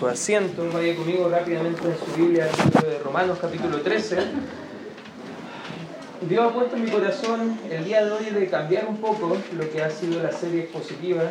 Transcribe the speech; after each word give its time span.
su 0.00 0.08
asiento, 0.08 0.66
vaya 0.72 0.96
conmigo 0.96 1.28
rápidamente 1.28 1.82
en 1.86 1.94
su 1.98 2.18
Biblia, 2.18 2.48
el 2.48 2.64
libro 2.64 2.88
de 2.88 2.98
Romanos 3.00 3.38
capítulo 3.38 3.82
13. 3.82 4.16
Dios 6.22 6.46
ha 6.46 6.54
puesto 6.54 6.76
en 6.76 6.84
mi 6.86 6.90
corazón 6.90 7.58
el 7.70 7.84
día 7.84 8.06
de 8.06 8.10
hoy 8.10 8.24
de 8.30 8.48
cambiar 8.48 8.86
un 8.86 8.96
poco 8.96 9.36
lo 9.54 9.70
que 9.70 9.82
ha 9.82 9.90
sido 9.90 10.22
la 10.22 10.32
serie 10.32 10.62
expositiva 10.62 11.24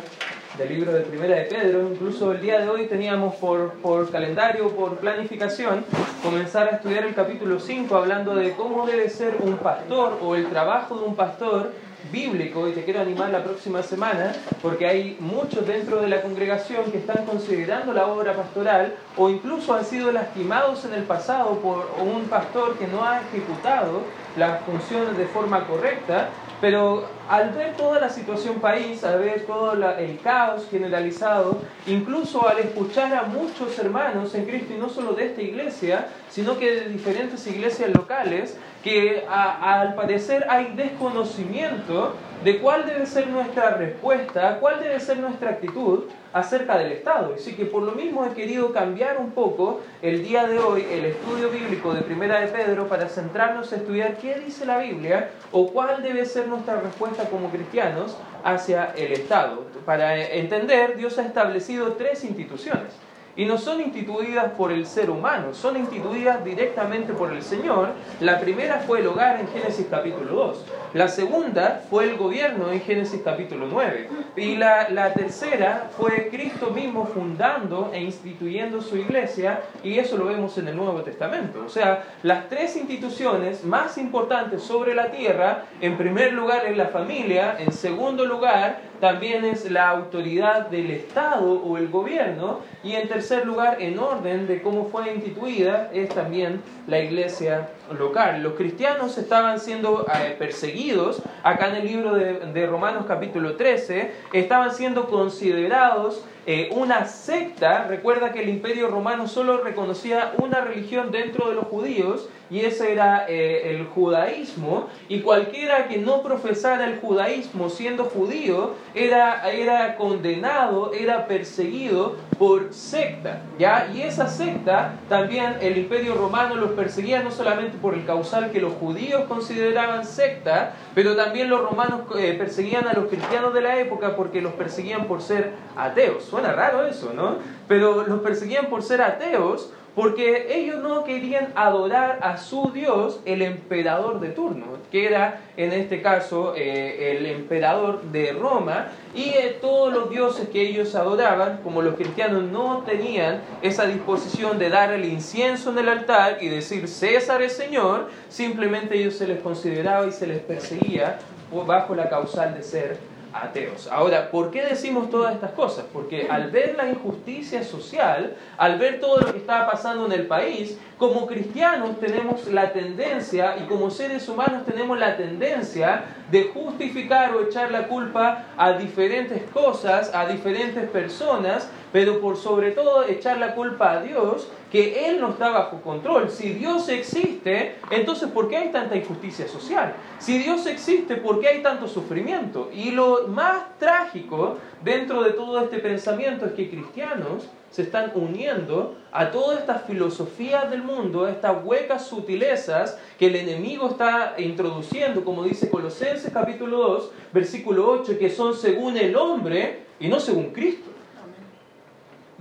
del 0.56 0.68
libro 0.68 0.92
de 0.92 1.00
Primera 1.00 1.34
de 1.34 1.46
Pedro. 1.46 1.82
Incluso 1.90 2.30
el 2.30 2.40
día 2.40 2.60
de 2.60 2.68
hoy 2.68 2.86
teníamos 2.86 3.34
por, 3.34 3.72
por 3.82 4.08
calendario, 4.08 4.68
por 4.68 4.98
planificación, 4.98 5.84
comenzar 6.22 6.68
a 6.68 6.76
estudiar 6.76 7.04
el 7.04 7.14
capítulo 7.16 7.58
5 7.58 7.92
hablando 7.96 8.36
de 8.36 8.52
cómo 8.52 8.86
debe 8.86 9.10
ser 9.10 9.34
un 9.40 9.56
pastor 9.56 10.20
o 10.22 10.36
el 10.36 10.48
trabajo 10.48 10.96
de 10.96 11.06
un 11.06 11.16
pastor 11.16 11.72
bíblico 12.12 12.68
y 12.68 12.72
te 12.72 12.84
quiero 12.84 13.00
animar 13.00 13.30
la 13.30 13.44
próxima 13.44 13.82
semana 13.82 14.32
porque 14.62 14.86
hay 14.86 15.16
muchos 15.20 15.66
dentro 15.66 16.00
de 16.00 16.08
la 16.08 16.22
congregación 16.22 16.90
que 16.90 16.98
están 16.98 17.24
considerando 17.26 17.92
la 17.92 18.06
obra 18.06 18.34
pastoral 18.34 18.94
o 19.16 19.30
incluso 19.30 19.74
han 19.74 19.84
sido 19.84 20.12
lastimados 20.12 20.84
en 20.84 20.94
el 20.94 21.04
pasado 21.04 21.58
por 21.58 21.90
un 22.00 22.24
pastor 22.24 22.78
que 22.78 22.86
no 22.86 23.04
ha 23.04 23.20
ejecutado 23.20 24.02
las 24.36 24.62
funciones 24.62 25.16
de 25.18 25.26
forma 25.26 25.66
correcta 25.66 26.28
pero 26.60 27.08
al 27.28 27.50
ver 27.50 27.74
toda 27.76 28.00
la 28.00 28.10
situación 28.10 28.60
país, 28.60 29.02
al 29.02 29.20
ver 29.20 29.46
todo 29.46 29.72
el 29.72 30.18
caos 30.20 30.66
generalizado, 30.70 31.58
incluso 31.86 32.46
al 32.46 32.58
escuchar 32.58 33.14
a 33.14 33.22
muchos 33.22 33.78
hermanos 33.78 34.34
en 34.34 34.44
Cristo, 34.44 34.74
y 34.74 34.78
no 34.78 34.88
solo 34.88 35.14
de 35.14 35.26
esta 35.26 35.40
iglesia, 35.40 36.08
sino 36.28 36.58
que 36.58 36.70
de 36.72 36.88
diferentes 36.88 37.46
iglesias 37.46 37.90
locales, 37.90 38.58
que 38.82 39.24
al 39.28 39.94
parecer 39.94 40.46
hay 40.48 40.72
desconocimiento 40.74 42.14
de 42.44 42.58
cuál 42.58 42.86
debe 42.86 43.04
ser 43.04 43.26
nuestra 43.28 43.76
respuesta, 43.76 44.58
cuál 44.60 44.80
debe 44.80 44.98
ser 44.98 45.18
nuestra 45.18 45.50
actitud 45.50 46.04
acerca 46.32 46.78
del 46.78 46.92
Estado. 46.92 47.34
Así 47.36 47.54
que 47.54 47.66
por 47.66 47.82
lo 47.82 47.92
mismo 47.92 48.24
he 48.24 48.30
querido 48.30 48.72
cambiar 48.72 49.18
un 49.18 49.32
poco 49.32 49.80
el 50.00 50.24
día 50.24 50.46
de 50.46 50.58
hoy 50.58 50.86
el 50.90 51.04
estudio 51.04 51.50
bíblico 51.50 51.92
de 51.92 52.00
Primera 52.02 52.40
de 52.40 52.46
Pedro 52.46 52.88
para 52.88 53.08
centrarnos 53.08 53.72
en 53.72 53.80
estudiar 53.80 54.16
qué 54.16 54.38
dice 54.38 54.64
la 54.64 54.78
Biblia 54.78 55.30
o 55.52 55.68
cuál 55.70 56.02
debe 56.02 56.24
ser 56.24 56.48
nuestra 56.48 56.80
respuesta 56.80 57.24
como 57.24 57.50
cristianos 57.50 58.16
hacia 58.42 58.94
el 58.96 59.12
Estado. 59.12 59.64
Para 59.84 60.16
entender, 60.16 60.96
Dios 60.96 61.18
ha 61.18 61.26
establecido 61.26 61.92
tres 61.92 62.24
instituciones. 62.24 62.94
Y 63.36 63.44
no 63.44 63.58
son 63.58 63.80
instituidas 63.80 64.52
por 64.52 64.72
el 64.72 64.86
ser 64.86 65.10
humano, 65.10 65.54
son 65.54 65.76
instituidas 65.76 66.44
directamente 66.44 67.12
por 67.12 67.32
el 67.32 67.42
Señor. 67.42 67.90
La 68.20 68.40
primera 68.40 68.80
fue 68.80 69.00
el 69.00 69.06
hogar 69.06 69.40
en 69.40 69.48
Génesis 69.48 69.86
capítulo 69.88 70.32
2. 70.32 70.64
La 70.94 71.06
segunda 71.06 71.82
fue 71.88 72.04
el 72.04 72.16
gobierno 72.16 72.72
en 72.72 72.80
Génesis 72.80 73.20
capítulo 73.24 73.68
9. 73.70 74.08
Y 74.36 74.56
la, 74.56 74.88
la, 74.90 75.14
tercera 75.14 75.90
fue 75.96 76.28
Cristo 76.28 76.70
mismo 76.70 77.06
fundando 77.06 77.90
e 77.92 78.00
instituyendo 78.00 78.80
su 78.80 78.96
iglesia, 78.96 79.60
y 79.84 79.98
eso 79.98 80.16
lo 80.16 80.26
vemos 80.26 80.58
en 80.58 80.68
el 80.68 80.76
Nuevo 80.76 81.02
Testamento. 81.02 81.62
O 81.64 81.68
sea, 81.68 82.04
las 82.24 82.48
tres 82.48 82.76
instituciones 82.76 83.64
más 83.64 83.98
importantes 83.98 84.62
sobre 84.62 84.94
la 84.94 85.12
tierra, 85.12 85.64
en 85.80 85.96
primer 85.96 86.32
lugar 86.32 86.66
es 86.66 86.76
la 86.76 86.86
familia, 86.86 87.56
en 87.58 87.72
segundo 87.72 88.24
lugar 88.24 88.89
también 89.00 89.44
es 89.44 89.70
la 89.70 89.88
autoridad 89.88 90.66
del 90.68 90.90
Estado 90.90 91.52
o 91.52 91.78
el 91.78 91.88
gobierno, 91.88 92.60
y 92.82 92.94
en 92.94 93.08
tercer 93.08 93.46
lugar, 93.46 93.80
en 93.80 93.98
orden 93.98 94.46
de 94.46 94.62
cómo 94.62 94.86
fue 94.86 95.12
instituida, 95.12 95.90
es 95.92 96.10
también 96.10 96.62
la 96.86 96.98
iglesia 97.00 97.70
local. 97.98 98.42
Los 98.42 98.54
cristianos 98.54 99.16
estaban 99.18 99.58
siendo 99.58 100.06
eh, 100.06 100.36
perseguidos, 100.38 101.22
acá 101.42 101.68
en 101.68 101.76
el 101.76 101.86
libro 101.86 102.14
de, 102.14 102.66
Romanos 102.66 103.04
capítulo 103.08 103.56
13, 103.56 104.12
estaban 104.32 104.72
siendo 104.72 105.08
considerados 105.08 106.24
eh, 106.46 106.70
una 106.72 107.06
secta. 107.06 107.84
Recuerda 107.88 108.32
que 108.32 108.42
el 108.42 108.48
imperio 108.48 108.88
romano 108.88 109.26
solo 109.28 109.62
reconocía 109.62 110.32
una 110.38 110.60
religión 110.60 111.10
dentro 111.10 111.48
de 111.48 111.54
los 111.54 111.64
judíos, 111.64 112.28
y 112.50 112.60
ese 112.60 112.92
era 112.92 113.26
eh, 113.28 113.70
el 113.70 113.86
judaísmo, 113.86 114.88
y 115.08 115.20
cualquiera 115.20 115.88
que 115.88 115.98
no 115.98 116.22
profesara 116.22 116.86
el 116.86 116.98
judaísmo 116.98 117.70
siendo 117.70 118.04
judío 118.04 118.74
era, 118.94 119.50
era 119.50 119.96
condenado, 119.96 120.92
era 120.92 121.26
perseguido 121.26 122.16
por 122.38 122.72
secta, 122.72 123.42
¿ya? 123.58 123.90
Y 123.94 124.02
esa 124.02 124.26
secta 124.26 124.94
también 125.08 125.56
el 125.60 125.76
imperio 125.78 126.14
romano 126.14 126.56
los 126.56 126.72
perseguía 126.72 127.22
no 127.22 127.30
solamente 127.30 127.76
por 127.78 127.94
el 127.94 128.04
causal 128.06 128.50
que 128.50 128.60
los 128.60 128.72
judíos 128.74 129.24
consideraban 129.28 130.04
secta, 130.04 130.74
pero 130.94 131.14
también 131.14 131.50
los 131.50 131.60
romanos 131.60 132.02
eh, 132.18 132.34
perseguían 132.38 132.88
a 132.88 132.94
los 132.94 133.08
cristianos 133.08 133.54
de 133.54 133.60
la 133.60 133.78
época 133.78 134.16
porque 134.16 134.40
los 134.40 134.54
perseguían 134.54 135.06
por 135.06 135.22
ser 135.22 135.52
ateos. 135.76 136.24
Suena 136.24 136.52
raro 136.52 136.86
eso, 136.86 137.12
¿no? 137.14 137.36
Pero 137.68 138.06
los 138.06 138.20
perseguían 138.20 138.66
por 138.66 138.82
ser 138.82 139.02
ateos 139.02 139.72
porque 140.00 140.46
ellos 140.58 140.82
no 140.82 141.04
querían 141.04 141.52
adorar 141.54 142.20
a 142.22 142.38
su 142.38 142.70
Dios, 142.72 143.20
el 143.26 143.42
emperador 143.42 144.18
de 144.18 144.28
turno, 144.28 144.78
que 144.90 145.04
era 145.04 145.42
en 145.58 145.74
este 145.74 146.00
caso 146.00 146.54
eh, 146.56 147.18
el 147.18 147.26
emperador 147.26 148.00
de 148.04 148.32
Roma, 148.32 148.88
y 149.14 149.24
eh, 149.24 149.58
todos 149.60 149.92
los 149.92 150.08
dioses 150.08 150.48
que 150.48 150.62
ellos 150.62 150.94
adoraban, 150.94 151.60
como 151.62 151.82
los 151.82 151.96
cristianos 151.96 152.44
no 152.44 152.78
tenían 152.86 153.42
esa 153.60 153.84
disposición 153.84 154.58
de 154.58 154.70
dar 154.70 154.90
el 154.90 155.04
incienso 155.04 155.70
en 155.70 155.80
el 155.80 155.90
altar 155.90 156.38
y 156.40 156.48
decir 156.48 156.88
César 156.88 157.42
es 157.42 157.52
Señor, 157.52 158.08
simplemente 158.30 158.98
ellos 158.98 159.16
se 159.16 159.28
les 159.28 159.42
consideraba 159.42 160.06
y 160.06 160.12
se 160.12 160.26
les 160.26 160.40
perseguía 160.40 161.18
bajo 161.66 161.94
la 161.94 162.08
causal 162.08 162.54
de 162.54 162.62
ser 162.62 162.96
ateos. 163.32 163.86
Ahora, 163.88 164.30
¿por 164.30 164.50
qué 164.50 164.62
decimos 164.62 165.10
todas 165.10 165.34
estas 165.34 165.52
cosas? 165.52 165.84
Porque 165.92 166.28
al 166.30 166.50
ver 166.50 166.74
la 166.76 166.88
injusticia 166.88 167.62
social, 167.62 168.36
al 168.56 168.78
ver 168.78 169.00
todo 169.00 169.18
lo 169.18 169.32
que 169.32 169.38
está 169.38 169.70
pasando 169.70 170.06
en 170.06 170.12
el 170.12 170.26
país, 170.26 170.78
como 170.98 171.26
cristianos 171.26 171.98
tenemos 171.98 172.46
la 172.46 172.72
tendencia, 172.72 173.56
y 173.58 173.66
como 173.66 173.90
seres 173.90 174.28
humanos 174.28 174.64
tenemos 174.66 174.98
la 174.98 175.16
tendencia 175.16 176.04
de 176.30 176.50
justificar 176.52 177.34
o 177.34 177.42
echar 177.42 177.70
la 177.70 177.88
culpa 177.88 178.44
a 178.56 178.72
diferentes 178.72 179.42
cosas, 179.50 180.14
a 180.14 180.26
diferentes 180.26 180.88
personas, 180.90 181.68
pero 181.92 182.20
por 182.20 182.36
sobre 182.36 182.70
todo 182.70 183.04
echar 183.06 183.38
la 183.38 183.54
culpa 183.54 183.92
a 183.92 184.02
Dios, 184.02 184.48
que 184.70 185.08
Él 185.08 185.20
no 185.20 185.30
está 185.30 185.50
bajo 185.50 185.80
control. 185.80 186.30
Si 186.30 186.50
Dios 186.50 186.88
existe, 186.88 187.76
entonces 187.90 188.30
¿por 188.30 188.48
qué 188.48 188.56
hay 188.56 188.68
tanta 188.70 188.96
injusticia 188.96 189.48
social? 189.48 189.94
Si 190.18 190.38
Dios 190.38 190.66
existe, 190.66 191.16
¿por 191.16 191.40
qué 191.40 191.48
hay 191.48 191.62
tanto 191.62 191.88
sufrimiento? 191.88 192.70
Y 192.72 192.92
lo 192.92 193.26
más 193.26 193.78
trágico 193.78 194.58
dentro 194.84 195.22
de 195.22 195.32
todo 195.32 195.60
este 195.60 195.78
pensamiento 195.78 196.46
es 196.46 196.52
que 196.52 196.70
cristianos 196.70 197.48
se 197.70 197.82
están 197.82 198.12
uniendo 198.14 198.96
a 199.12 199.30
todas 199.30 199.60
estas 199.60 199.84
filosofías 199.84 200.70
del 200.70 200.82
mundo, 200.82 201.24
a 201.24 201.30
estas 201.30 201.64
huecas 201.64 202.06
sutilezas 202.06 202.98
que 203.18 203.26
el 203.26 203.36
enemigo 203.36 203.88
está 203.88 204.34
introduciendo, 204.38 205.24
como 205.24 205.44
dice 205.44 205.70
Colosenses 205.70 206.32
capítulo 206.32 206.78
2, 206.78 207.10
versículo 207.32 207.90
8, 207.90 208.18
que 208.18 208.30
son 208.30 208.54
según 208.54 208.96
el 208.96 209.16
hombre 209.16 209.84
y 210.00 210.08
no 210.08 210.18
según 210.18 210.50
Cristo. 210.52 210.90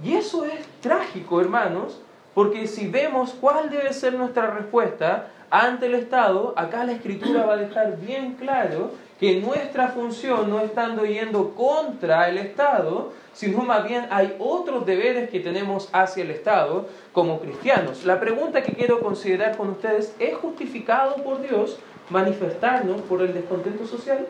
Y 0.03 0.15
eso 0.15 0.45
es 0.45 0.65
trágico, 0.81 1.41
hermanos, 1.41 1.99
porque 2.33 2.67
si 2.67 2.87
vemos 2.87 3.35
cuál 3.39 3.69
debe 3.69 3.91
ser 3.93 4.13
nuestra 4.13 4.49
respuesta 4.51 5.27
ante 5.49 5.87
el 5.87 5.95
Estado, 5.95 6.53
acá 6.55 6.85
la 6.85 6.93
Escritura 6.93 7.45
va 7.45 7.53
a 7.53 7.57
dejar 7.57 7.97
bien 7.99 8.35
claro 8.35 8.91
que 9.19 9.41
nuestra 9.41 9.89
función 9.89 10.49
no 10.49 10.61
estando 10.61 11.03
yendo 11.03 11.53
contra 11.53 12.29
el 12.29 12.37
Estado, 12.37 13.11
sino 13.33 13.63
más 13.63 13.85
bien 13.85 14.07
hay 14.11 14.35
otros 14.39 14.85
deberes 14.85 15.29
que 15.29 15.41
tenemos 15.41 15.89
hacia 15.91 16.23
el 16.23 16.31
Estado 16.31 16.87
como 17.11 17.39
cristianos. 17.39 18.05
La 18.05 18.19
pregunta 18.19 18.63
que 18.63 18.73
quiero 18.73 19.01
considerar 19.01 19.57
con 19.57 19.71
ustedes, 19.71 20.15
¿es 20.19 20.37
justificado 20.37 21.15
por 21.23 21.41
Dios 21.41 21.77
manifestarnos 22.09 23.01
por 23.01 23.21
el 23.21 23.33
descontento 23.33 23.85
social? 23.85 24.25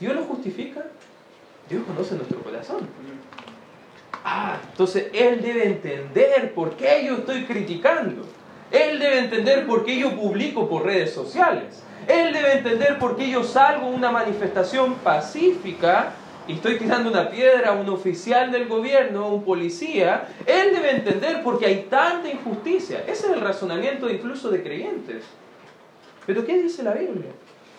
¿Dios 0.00 0.16
lo 0.16 0.24
justifica? 0.24 0.82
Dios 1.68 1.84
conoce 1.86 2.16
nuestro 2.16 2.42
corazón. 2.42 2.88
Ah, 4.24 4.58
entonces 4.70 5.08
Él 5.12 5.42
debe 5.42 5.66
entender 5.66 6.52
por 6.54 6.76
qué 6.76 7.04
yo 7.06 7.16
estoy 7.16 7.44
criticando. 7.44 8.22
Él 8.70 8.98
debe 8.98 9.18
entender 9.18 9.66
por 9.66 9.84
qué 9.84 9.98
yo 9.98 10.16
publico 10.16 10.68
por 10.68 10.84
redes 10.84 11.12
sociales. 11.12 11.82
Él 12.08 12.32
debe 12.32 12.54
entender 12.54 12.98
por 12.98 13.16
qué 13.16 13.28
yo 13.30 13.44
salgo 13.44 13.86
a 13.86 13.90
una 13.90 14.10
manifestación 14.10 14.94
pacífica 14.96 16.12
y 16.48 16.54
estoy 16.54 16.78
tirando 16.78 17.10
una 17.10 17.30
piedra 17.30 17.70
a 17.70 17.72
un 17.72 17.88
oficial 17.88 18.50
del 18.50 18.66
gobierno, 18.66 19.24
a 19.24 19.28
un 19.28 19.44
policía. 19.44 20.28
Él 20.46 20.72
debe 20.72 20.90
entender 20.90 21.42
por 21.42 21.58
qué 21.58 21.66
hay 21.66 21.86
tanta 21.88 22.28
injusticia. 22.28 23.00
Ese 23.06 23.26
es 23.26 23.32
el 23.32 23.40
razonamiento 23.40 24.10
incluso 24.10 24.50
de 24.50 24.62
creyentes. 24.62 25.24
Pero 26.26 26.44
¿qué 26.44 26.60
dice 26.62 26.82
la 26.82 26.94
Biblia? 26.94 27.30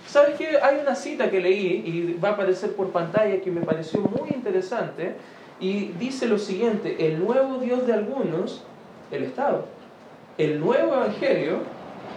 ¿Sabes 0.07 0.35
qué? 0.37 0.59
Hay 0.61 0.77
una 0.77 0.95
cita 0.95 1.29
que 1.29 1.39
leí 1.39 1.83
y 1.85 2.19
va 2.23 2.29
a 2.29 2.31
aparecer 2.33 2.75
por 2.75 2.91
pantalla 2.91 3.41
que 3.41 3.51
me 3.51 3.61
pareció 3.61 3.99
muy 4.01 4.29
interesante 4.29 5.15
y 5.59 5.87
dice 5.99 6.27
lo 6.27 6.37
siguiente, 6.37 7.07
el 7.07 7.23
nuevo 7.23 7.59
Dios 7.59 7.85
de 7.87 7.93
algunos, 7.93 8.63
el 9.11 9.23
Estado, 9.23 9.65
el 10.37 10.59
nuevo 10.59 10.93
Evangelio, 10.93 11.59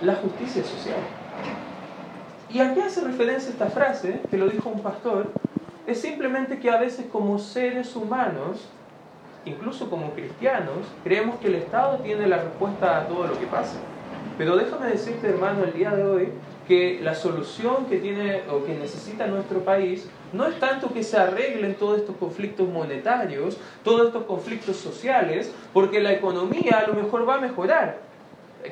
la 0.02 0.14
justicia 0.16 0.64
social. 0.64 1.00
¿Y 2.52 2.60
a 2.60 2.74
qué 2.74 2.82
hace 2.82 3.02
referencia 3.02 3.50
esta 3.50 3.66
frase, 3.66 4.20
que 4.30 4.36
lo 4.38 4.48
dijo 4.48 4.68
un 4.68 4.80
pastor? 4.80 5.30
Es 5.86 6.00
simplemente 6.00 6.58
que 6.58 6.70
a 6.70 6.78
veces 6.78 7.06
como 7.10 7.38
seres 7.38 7.94
humanos 7.94 8.68
incluso 9.46 9.88
como 9.88 10.10
cristianos, 10.10 10.86
creemos 11.04 11.36
que 11.36 11.46
el 11.46 11.54
Estado 11.54 11.98
tiene 11.98 12.26
la 12.26 12.38
respuesta 12.38 12.98
a 12.98 13.06
todo 13.06 13.26
lo 13.26 13.38
que 13.38 13.46
pasa. 13.46 13.78
Pero 14.36 14.56
déjame 14.56 14.88
decirte, 14.88 15.28
hermano, 15.28 15.64
el 15.64 15.72
día 15.72 15.92
de 15.92 16.04
hoy, 16.04 16.28
que 16.66 17.00
la 17.02 17.14
solución 17.14 17.86
que 17.86 17.98
tiene 17.98 18.42
o 18.50 18.64
que 18.64 18.74
necesita 18.74 19.26
nuestro 19.26 19.60
país 19.60 20.08
no 20.32 20.46
es 20.46 20.58
tanto 20.58 20.92
que 20.92 21.04
se 21.04 21.16
arreglen 21.16 21.74
todos 21.76 21.98
estos 21.98 22.16
conflictos 22.16 22.68
monetarios, 22.68 23.56
todos 23.84 24.08
estos 24.08 24.24
conflictos 24.24 24.76
sociales, 24.76 25.52
porque 25.72 26.00
la 26.00 26.12
economía 26.12 26.82
a 26.84 26.88
lo 26.88 26.94
mejor 26.94 27.28
va 27.28 27.36
a 27.36 27.40
mejorar. 27.40 27.98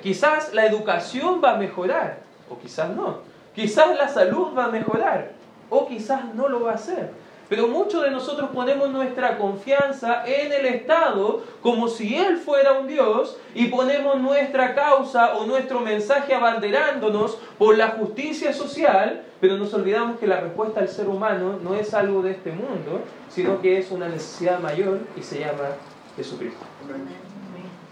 Quizás 0.03 0.53
la 0.53 0.67
educación 0.67 1.41
va 1.43 1.53
a 1.53 1.57
mejorar, 1.57 2.19
o 2.51 2.59
quizás 2.59 2.91
no. 2.91 3.19
Quizás 3.55 3.97
la 3.97 4.09
salud 4.09 4.49
va 4.57 4.65
a 4.65 4.71
mejorar, 4.71 5.31
o 5.71 5.87
quizás 5.87 6.35
no 6.35 6.49
lo 6.49 6.65
va 6.65 6.73
a 6.73 6.75
hacer. 6.75 7.11
Pero 7.49 7.69
muchos 7.69 8.03
de 8.03 8.11
nosotros 8.11 8.51
ponemos 8.55 8.91
nuestra 8.91 9.37
confianza 9.37 10.25
en 10.27 10.53
el 10.53 10.67
Estado 10.67 11.43
como 11.61 11.89
si 11.89 12.17
Él 12.17 12.39
fuera 12.39 12.73
un 12.73 12.87
Dios 12.87 13.37
y 13.55 13.67
ponemos 13.67 14.19
nuestra 14.21 14.75
causa 14.75 15.37
o 15.37 15.47
nuestro 15.47 15.81
mensaje 15.81 16.35
abanderándonos 16.35 17.39
por 17.59 17.77
la 17.77 17.89
justicia 17.89 18.53
social, 18.53 19.25
pero 19.41 19.59
nos 19.59 19.75
olvidamos 19.75 20.19
que 20.19 20.27
la 20.27 20.41
respuesta 20.41 20.81
al 20.81 20.89
ser 20.89 21.09
humano 21.09 21.59
no 21.63 21.75
es 21.75 21.93
algo 21.93 22.23
de 22.23 22.33
este 22.33 22.51
mundo, 22.51 23.03
sino 23.29 23.61
que 23.61 23.79
es 23.79 23.91
una 23.91 24.09
necesidad 24.09 24.59
mayor 24.61 25.01
y 25.17 25.23
se 25.23 25.41
llama 25.41 25.69
Jesucristo. 26.17 26.65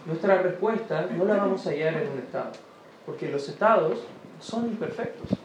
Nuestra 0.06 0.40
respuesta 0.40 1.06
no 1.16 1.24
la 1.24 1.36
vamos 1.36 1.66
a 1.66 1.70
hallar 1.70 1.94
en 1.94 2.10
un 2.10 2.18
Estado, 2.18 2.52
porque 3.04 3.30
los 3.30 3.48
Estados 3.48 3.98
son 4.40 4.66
imperfectos 4.66 5.41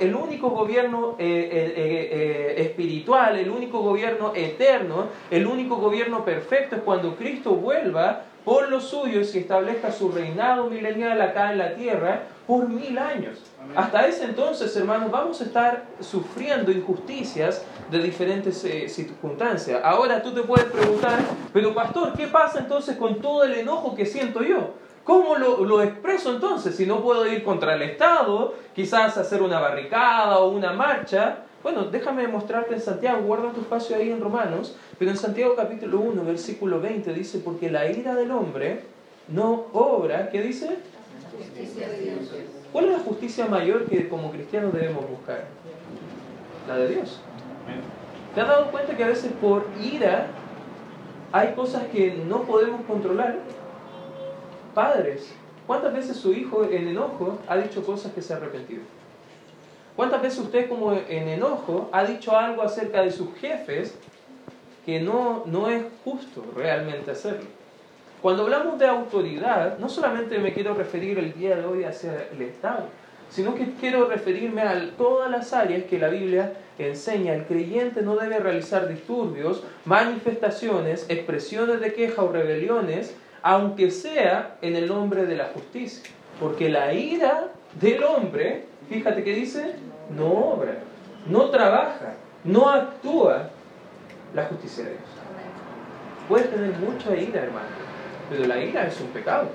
el 0.00 0.14
único 0.14 0.50
gobierno 0.50 1.16
eh, 1.18 1.48
eh, 1.52 1.72
eh, 1.76 2.62
espiritual, 2.62 3.38
el 3.38 3.50
único 3.50 3.80
gobierno 3.80 4.32
eterno, 4.34 5.08
el 5.30 5.46
único 5.46 5.76
gobierno 5.76 6.24
perfecto 6.24 6.76
es 6.76 6.82
cuando 6.82 7.16
Cristo 7.16 7.50
vuelva 7.54 8.22
por 8.46 8.70
los 8.70 8.84
suyos 8.84 9.34
y 9.34 9.38
establezca 9.38 9.92
su 9.92 10.10
reinado 10.10 10.68
milenial 10.68 11.20
acá 11.20 11.52
en 11.52 11.58
la 11.58 11.74
tierra 11.74 12.22
por 12.46 12.68
mil 12.68 12.98
años. 12.98 13.38
Hasta 13.76 14.06
ese 14.08 14.24
entonces, 14.24 14.74
hermanos, 14.74 15.10
vamos 15.12 15.40
a 15.40 15.44
estar 15.44 15.84
sufriendo 16.00 16.72
injusticias 16.72 17.64
de 17.90 17.98
diferentes 18.02 18.66
circunstancias. 18.92 19.80
Ahora 19.84 20.20
tú 20.22 20.32
te 20.32 20.42
puedes 20.42 20.66
preguntar, 20.66 21.20
pero 21.52 21.72
pastor, 21.72 22.14
¿qué 22.14 22.26
pasa 22.26 22.58
entonces 22.58 22.96
con 22.96 23.20
todo 23.20 23.44
el 23.44 23.54
enojo 23.54 23.94
que 23.94 24.06
siento 24.06 24.42
yo? 24.42 24.81
¿Cómo 25.04 25.34
lo, 25.36 25.82
expreso 25.82 26.32
entonces? 26.32 26.76
Si 26.76 26.86
no 26.86 27.02
puedo 27.02 27.26
ir 27.26 27.42
contra 27.42 27.74
el 27.74 27.82
Estado, 27.82 28.54
quizás 28.74 29.18
hacer 29.18 29.42
una 29.42 29.58
barricada 29.58 30.38
o 30.38 30.50
una 30.50 30.72
marcha. 30.72 31.38
Bueno, 31.62 31.84
déjame 31.84 32.28
mostrarte 32.28 32.74
en 32.74 32.80
Santiago, 32.80 33.22
guarda 33.22 33.52
tu 33.52 33.60
espacio 33.60 33.96
ahí 33.96 34.10
en 34.10 34.20
Romanos, 34.20 34.76
pero 34.98 35.10
en 35.10 35.16
Santiago 35.16 35.54
capítulo 35.56 36.00
1, 36.00 36.24
versículo 36.24 36.80
20 36.80 37.12
dice, 37.14 37.38
porque 37.38 37.70
la 37.70 37.90
ira 37.90 38.14
del 38.14 38.30
hombre 38.30 38.80
no 39.28 39.66
obra, 39.72 40.28
¿qué 40.30 40.42
dice? 40.42 40.78
¿Cuál 42.72 42.86
es 42.86 42.92
la 42.92 42.98
justicia 43.00 43.46
mayor 43.46 43.86
que 43.86 44.08
como 44.08 44.30
cristianos 44.30 44.72
debemos 44.72 45.08
buscar? 45.08 45.44
La 46.68 46.76
de 46.76 46.88
Dios. 46.88 47.20
¿Te 48.34 48.40
has 48.40 48.48
dado 48.48 48.70
cuenta 48.70 48.96
que 48.96 49.04
a 49.04 49.08
veces 49.08 49.32
por 49.40 49.66
ira 49.80 50.28
hay 51.32 51.54
cosas 51.54 51.84
que 51.92 52.14
no 52.26 52.42
podemos 52.42 52.82
controlar? 52.86 53.38
Padres, 54.74 55.30
¿cuántas 55.66 55.92
veces 55.92 56.16
su 56.16 56.32
hijo 56.32 56.64
en 56.64 56.88
enojo 56.88 57.38
ha 57.48 57.56
dicho 57.56 57.84
cosas 57.84 58.12
que 58.12 58.22
se 58.22 58.32
ha 58.32 58.36
arrepentido? 58.36 58.82
¿Cuántas 59.96 60.22
veces 60.22 60.38
usted 60.38 60.68
como 60.68 60.92
en 60.92 61.28
enojo 61.28 61.90
ha 61.92 62.04
dicho 62.04 62.36
algo 62.36 62.62
acerca 62.62 63.02
de 63.02 63.10
sus 63.10 63.34
jefes 63.34 63.94
que 64.86 65.00
no, 65.00 65.42
no 65.44 65.68
es 65.68 65.82
justo 66.04 66.42
realmente 66.56 67.10
hacerlo? 67.10 67.46
Cuando 68.22 68.44
hablamos 68.44 68.78
de 68.78 68.86
autoridad, 68.86 69.78
no 69.78 69.88
solamente 69.88 70.38
me 70.38 70.54
quiero 70.54 70.74
referir 70.74 71.18
el 71.18 71.34
día 71.34 71.56
de 71.56 71.66
hoy 71.66 71.84
hacia 71.84 72.28
el 72.32 72.40
Estado, 72.40 72.84
sino 73.28 73.54
que 73.54 73.74
quiero 73.80 74.06
referirme 74.06 74.62
a 74.62 74.90
todas 74.96 75.30
las 75.30 75.52
áreas 75.52 75.84
que 75.84 75.98
la 75.98 76.08
Biblia 76.08 76.54
enseña. 76.78 77.34
El 77.34 77.44
creyente 77.44 78.00
no 78.00 78.16
debe 78.16 78.38
realizar 78.38 78.88
disturbios, 78.88 79.64
manifestaciones, 79.84 81.04
expresiones 81.08 81.80
de 81.80 81.92
queja 81.92 82.22
o 82.22 82.32
rebeliones 82.32 83.14
aunque 83.42 83.90
sea 83.90 84.56
en 84.62 84.76
el 84.76 84.88
nombre 84.88 85.26
de 85.26 85.36
la 85.36 85.46
justicia. 85.46 86.10
Porque 86.40 86.68
la 86.68 86.92
ira 86.92 87.48
del 87.80 88.02
hombre, 88.04 88.64
fíjate 88.88 89.22
que 89.22 89.34
dice, 89.34 89.76
no 90.16 90.26
obra, 90.26 90.78
no 91.26 91.50
trabaja, 91.50 92.14
no 92.44 92.68
actúa 92.68 93.50
la 94.34 94.46
justicia 94.46 94.84
de 94.84 94.90
Dios. 94.90 95.02
Puedes 96.28 96.50
tener 96.50 96.72
mucha 96.78 97.14
ira, 97.16 97.42
hermano, 97.42 97.66
pero 98.30 98.46
la 98.46 98.58
ira 98.58 98.86
es 98.86 99.00
un 99.00 99.08
pecado. 99.08 99.48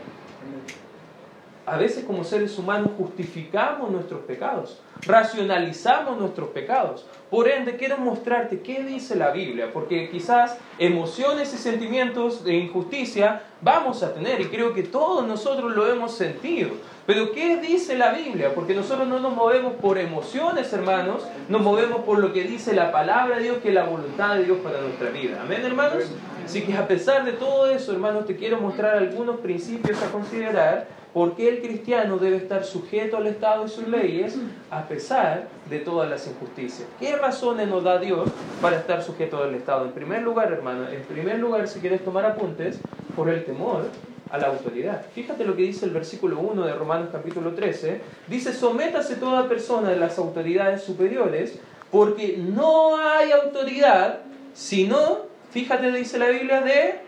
A 1.66 1.78
veces 1.78 2.06
como 2.06 2.24
seres 2.24 2.58
humanos 2.58 2.92
justificamos 2.98 3.92
nuestros 3.92 4.22
pecados, 4.22 4.82
racionalizamos 5.06 6.18
nuestros 6.18 6.50
pecados. 6.50 7.06
Por 7.30 7.50
ende, 7.50 7.76
quiero 7.76 7.98
mostrarte 7.98 8.62
qué 8.62 8.84
dice 8.84 9.16
la 9.16 9.32
Biblia, 9.32 9.72
porque 9.74 10.10
quizás 10.10 10.58
emociones 10.80 11.54
y 11.54 11.58
sentimientos 11.58 12.44
de 12.44 12.56
injusticia 12.56 13.44
vamos 13.62 14.02
a 14.04 14.14
tener 14.14 14.40
y 14.40 14.46
creo 14.46 14.74
que 14.74 14.84
todos 14.84 15.28
nosotros 15.28 15.76
lo 15.76 15.92
hemos 15.92 16.14
sentido. 16.14 16.72
Pero 17.06 17.32
¿qué 17.32 17.58
dice 17.58 17.98
la 17.98 18.12
Biblia? 18.12 18.54
Porque 18.54 18.74
nosotros 18.74 19.08
no 19.08 19.20
nos 19.20 19.34
movemos 19.34 19.74
por 19.74 19.98
emociones, 19.98 20.72
hermanos, 20.74 21.26
nos 21.48 21.62
movemos 21.62 22.02
por 22.02 22.20
lo 22.20 22.34
que 22.34 22.44
dice 22.44 22.74
la 22.74 22.92
palabra 22.92 23.38
de 23.38 23.44
Dios, 23.44 23.58
que 23.62 23.70
es 23.70 23.74
la 23.74 23.84
voluntad 23.84 24.36
de 24.36 24.44
Dios 24.44 24.58
para 24.62 24.82
nuestra 24.82 25.10
vida. 25.10 25.42
Amén, 25.42 25.66
hermanos. 25.66 26.12
Así 26.44 26.62
que 26.62 26.74
a 26.76 26.88
pesar 26.88 27.24
de 27.26 27.34
todo 27.34 27.70
eso, 27.70 27.92
hermanos, 27.94 28.26
te 28.26 28.36
quiero 28.36 28.60
mostrar 28.60 28.96
algunos 28.96 29.38
principios 29.40 30.02
a 30.02 30.12
considerar 30.12 30.88
¿Por 31.18 31.36
qué 31.36 31.50
el 31.50 31.62
cristiano 31.62 32.20
debe 32.20 32.38
estar 32.38 32.64
sujeto 32.64 33.18
al 33.18 33.26
Estado 33.26 33.66
y 33.66 33.70
sus 33.70 33.88
leyes 33.88 34.38
a 34.70 34.87
pesar 34.88 35.48
de 35.70 35.80
todas 35.80 36.10
las 36.10 36.28
injusticias? 36.28 36.88
¿Qué 37.00 37.16
razones 37.16 37.68
nos 37.68 37.84
da 37.84 38.00
Dios 38.00 38.30
para 38.62 38.78
estar 38.78 39.04
sujeto 39.04 39.44
al 39.44 39.56
Estado? 39.56 39.86
En 39.86 39.92
primer 39.92 40.22
lugar, 40.22 40.52
hermano, 40.52 40.88
en 40.90 41.04
primer 41.04 41.40
lugar, 41.40 41.68
si 41.68 41.80
quieres 41.80 42.04
tomar 42.04 42.26
apuntes, 42.26 42.80
por 43.18 43.30
el 43.30 43.44
temor 43.46 43.90
a 44.30 44.38
la 44.38 44.48
autoridad. 44.48 45.06
Fíjate 45.14 45.44
lo 45.44 45.56
que 45.56 45.64
dice 45.64 45.86
el 45.86 45.92
versículo 45.92 46.40
1 46.40 46.66
de 46.66 46.74
Romanos 46.74 47.10
capítulo 47.12 47.54
13. 47.54 48.02
Dice, 48.28 48.54
sométase 48.54 49.16
toda 49.16 49.50
persona 49.50 49.90
de 49.90 49.96
las 49.96 50.18
autoridades 50.20 50.84
superiores, 50.84 51.60
porque 51.92 52.38
no 52.38 52.98
hay 52.98 53.32
autoridad, 53.32 54.20
sino, 54.54 55.20
fíjate, 55.52 55.92
dice 55.92 56.20
la 56.20 56.28
Biblia, 56.28 56.62
de 56.62 57.00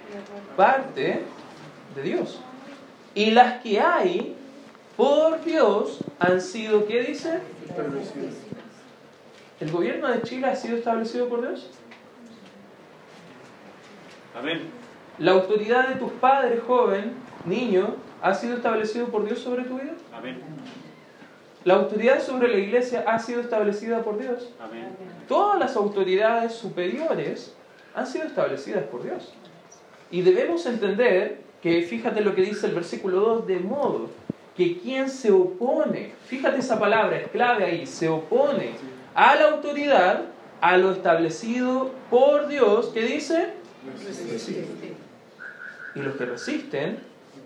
parte 0.55 1.21
de 1.95 2.01
Dios. 2.01 2.42
Y 3.13 3.31
las 3.31 3.61
que 3.61 3.80
hay 3.80 4.35
por 4.97 5.44
Dios 5.44 5.99
han 6.19 6.42
sido, 6.42 6.87
¿qué 6.87 7.04
dice? 7.04 7.39
¿El 9.59 9.71
gobierno 9.71 10.07
de 10.07 10.21
Chile 10.21 10.47
ha 10.47 10.56
sido 10.56 10.78
establecido 10.78 11.28
por 11.28 11.42
Dios? 11.42 11.69
Amén. 14.35 14.61
¿La 15.18 15.31
autoridad 15.31 15.90
de 15.90 15.95
tus 15.95 16.11
padres, 16.14 16.61
joven, 16.66 17.14
niño, 17.45 17.95
ha 18.21 18.33
sido 18.33 18.56
establecido 18.56 19.07
por 19.07 19.26
Dios 19.26 19.40
sobre 19.40 19.64
tu 19.64 19.76
vida? 19.76 19.94
Amén. 20.14 20.40
¿La 21.66 21.73
autoridad 21.76 22.21
sobre 22.21 22.47
la 22.47 22.57
iglesia 22.57 23.04
ha 23.06 23.19
sido 23.19 23.42
establecida 23.42 24.02
por 24.02 24.18
Dios? 24.18 24.54
Amén. 24.59 24.88
Todas 25.28 25.59
las 25.59 25.76
autoridades 25.76 26.54
superiores 26.54 27.54
han 27.94 28.07
sido 28.07 28.26
establecidas 28.26 28.85
por 28.85 29.04
Dios. 29.04 29.33
Y 30.09 30.21
debemos 30.21 30.66
entender 30.66 31.42
que 31.61 31.81
fíjate 31.81 32.21
lo 32.21 32.33
que 32.33 32.44
dice 32.44 32.68
el 32.68 32.76
versículo 32.76 33.19
2, 33.19 33.47
de 33.47 33.59
modo 33.59 34.09
que 34.59 34.78
quien 34.78 35.09
se 35.09 35.31
opone, 35.31 36.11
fíjate 36.25 36.59
esa 36.59 36.78
palabra, 36.78 37.16
es 37.16 37.30
clave 37.30 37.63
ahí, 37.63 37.85
se 37.87 38.09
opone 38.09 38.71
a 39.16 39.33
la 39.35 39.51
autoridad, 39.51 40.25
a 40.59 40.75
lo 40.75 40.92
establecido 40.92 41.92
por 42.09 42.49
Dios, 42.49 42.92
¿qué 42.94 43.04
dice? 43.04 43.54
Y 45.95 45.99
los 45.99 46.18
que 46.18 46.25
resisten 46.25 46.99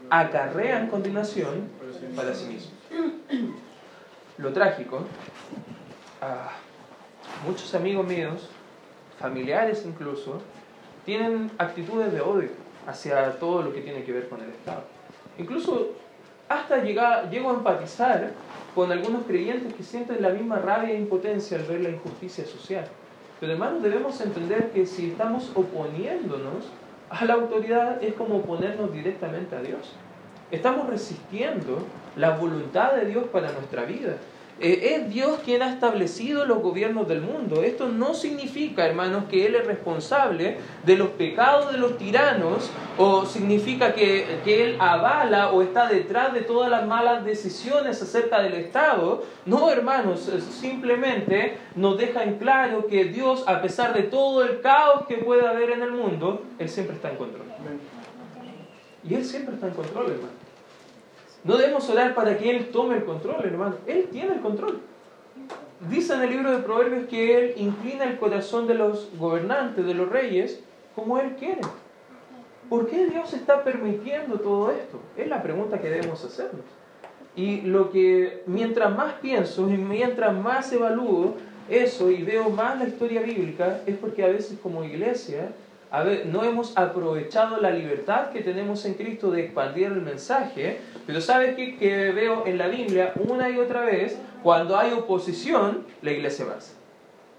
acarrean 0.09 0.87
continuación 0.87 1.69
para 2.15 2.33
sí 2.33 2.45
mismos. 2.45 2.73
Lo 4.39 4.51
trágico, 4.51 5.03
muchos 7.45 7.75
amigos 7.75 8.07
míos, 8.07 8.49
familiares 9.19 9.83
incluso, 9.85 10.41
tienen 11.05 11.51
actitudes 11.59 12.11
de 12.11 12.21
odio 12.21 12.49
hacia 12.87 13.37
todo 13.37 13.61
lo 13.61 13.71
que 13.71 13.81
tiene 13.81 14.03
que 14.03 14.13
ver 14.13 14.27
con 14.29 14.41
el 14.41 14.49
Estado. 14.49 14.81
Incluso 15.37 15.91
hasta 16.53 16.83
llegar, 16.83 17.29
llego 17.29 17.49
a 17.49 17.53
empatizar 17.53 18.31
con 18.75 18.91
algunos 18.91 19.23
creyentes 19.25 19.73
que 19.73 19.83
sienten 19.83 20.21
la 20.21 20.29
misma 20.29 20.57
rabia 20.57 20.93
e 20.93 20.99
impotencia 20.99 21.57
al 21.57 21.65
ver 21.65 21.81
la 21.81 21.89
injusticia 21.89 22.45
social. 22.45 22.85
Pero 23.39 23.53
hermanos, 23.53 23.83
debemos 23.83 24.19
entender 24.21 24.71
que 24.71 24.85
si 24.85 25.11
estamos 25.11 25.51
oponiéndonos 25.55 26.65
a 27.09 27.25
la 27.25 27.33
autoridad 27.33 28.01
es 28.03 28.13
como 28.15 28.37
oponernos 28.37 28.91
directamente 28.91 29.55
a 29.55 29.61
Dios. 29.61 29.93
Estamos 30.49 30.87
resistiendo 30.87 31.79
la 32.15 32.31
voluntad 32.37 32.93
de 32.93 33.05
Dios 33.05 33.25
para 33.31 33.51
nuestra 33.51 33.85
vida. 33.85 34.17
Eh, 34.59 34.95
es 34.95 35.09
Dios 35.11 35.39
quien 35.43 35.63
ha 35.63 35.73
establecido 35.73 36.45
los 36.45 36.61
gobiernos 36.61 37.07
del 37.07 37.21
mundo. 37.21 37.63
Esto 37.63 37.89
no 37.89 38.13
significa, 38.13 38.85
hermanos, 38.85 39.25
que 39.29 39.47
Él 39.47 39.55
es 39.55 39.65
responsable 39.65 40.57
de 40.85 40.95
los 40.95 41.09
pecados 41.09 41.71
de 41.71 41.79
los 41.79 41.97
tiranos 41.97 42.69
o 42.97 43.25
significa 43.25 43.93
que, 43.93 44.39
que 44.45 44.63
Él 44.63 44.77
avala 44.79 45.51
o 45.51 45.63
está 45.63 45.87
detrás 45.87 46.33
de 46.33 46.41
todas 46.41 46.69
las 46.69 46.85
malas 46.85 47.25
decisiones 47.25 48.01
acerca 48.01 48.41
del 48.41 48.53
Estado. 48.53 49.23
No, 49.45 49.71
hermanos, 49.71 50.31
simplemente 50.51 51.57
nos 51.75 51.97
deja 51.97 52.23
en 52.23 52.37
claro 52.37 52.85
que 52.87 53.05
Dios, 53.05 53.43
a 53.47 53.61
pesar 53.61 53.93
de 53.93 54.03
todo 54.03 54.43
el 54.43 54.61
caos 54.61 55.07
que 55.07 55.17
pueda 55.17 55.49
haber 55.49 55.71
en 55.71 55.81
el 55.81 55.91
mundo, 55.91 56.43
Él 56.59 56.69
siempre 56.69 56.95
está 56.95 57.09
en 57.09 57.17
control. 57.17 57.47
Y 59.03 59.15
Él 59.15 59.25
siempre 59.25 59.55
está 59.55 59.67
en 59.67 59.73
control, 59.73 60.11
hermano. 60.11 60.42
No 61.43 61.57
debemos 61.57 61.89
orar 61.89 62.15
para 62.15 62.37
que 62.37 62.49
Él 62.49 62.69
tome 62.71 62.95
el 62.95 63.05
control, 63.05 63.43
hermano. 63.43 63.75
Él 63.85 64.07
tiene 64.11 64.35
el 64.35 64.41
control. 64.41 64.79
Dice 65.89 66.13
en 66.13 66.21
el 66.21 66.29
libro 66.29 66.51
de 66.51 66.59
Proverbios 66.59 67.07
que 67.07 67.37
Él 67.37 67.53
inclina 67.57 68.05
el 68.05 68.17
corazón 68.17 68.67
de 68.67 68.75
los 68.75 69.09
gobernantes, 69.17 69.85
de 69.85 69.93
los 69.93 70.09
reyes, 70.09 70.61
como 70.95 71.17
Él 71.19 71.35
quiere. 71.37 71.61
¿Por 72.69 72.87
qué 72.87 73.07
Dios 73.07 73.33
está 73.33 73.63
permitiendo 73.63 74.39
todo 74.39 74.71
esto? 74.71 74.99
Es 75.17 75.27
la 75.27 75.43
pregunta 75.43 75.81
que 75.81 75.89
debemos 75.89 76.23
hacernos. 76.23 76.65
Y 77.35 77.61
lo 77.61 77.91
que 77.91 78.43
mientras 78.45 78.95
más 78.95 79.15
pienso 79.15 79.69
y 79.69 79.77
mientras 79.77 80.33
más 80.33 80.71
evalúo 80.71 81.35
eso 81.69 82.09
y 82.09 82.23
veo 82.23 82.49
más 82.49 82.77
la 82.77 82.85
historia 82.85 83.21
bíblica, 83.21 83.81
es 83.85 83.97
porque 83.97 84.23
a 84.23 84.27
veces 84.27 84.57
como 84.61 84.83
iglesia 84.83 85.51
no 86.25 86.43
hemos 86.43 86.75
aprovechado 86.75 87.57
la 87.57 87.69
libertad 87.69 88.29
que 88.31 88.41
tenemos 88.41 88.83
en 88.85 88.95
Cristo 88.95 89.29
de 89.29 89.45
expandir 89.45 89.87
el 89.87 90.01
mensaje, 90.01 90.81
pero 91.05 91.21
¿sabes 91.21 91.55
qué? 91.55 91.77
Que 91.77 92.11
veo 92.11 92.47
en 92.47 92.57
la 92.57 92.67
Biblia 92.67 93.13
una 93.29 93.49
y 93.49 93.59
otra 93.59 93.81
vez, 93.81 94.17
cuando 94.41 94.75
hay 94.75 94.91
oposición, 94.93 95.85
la 96.01 96.11
iglesia 96.11 96.45
va. 96.45 96.57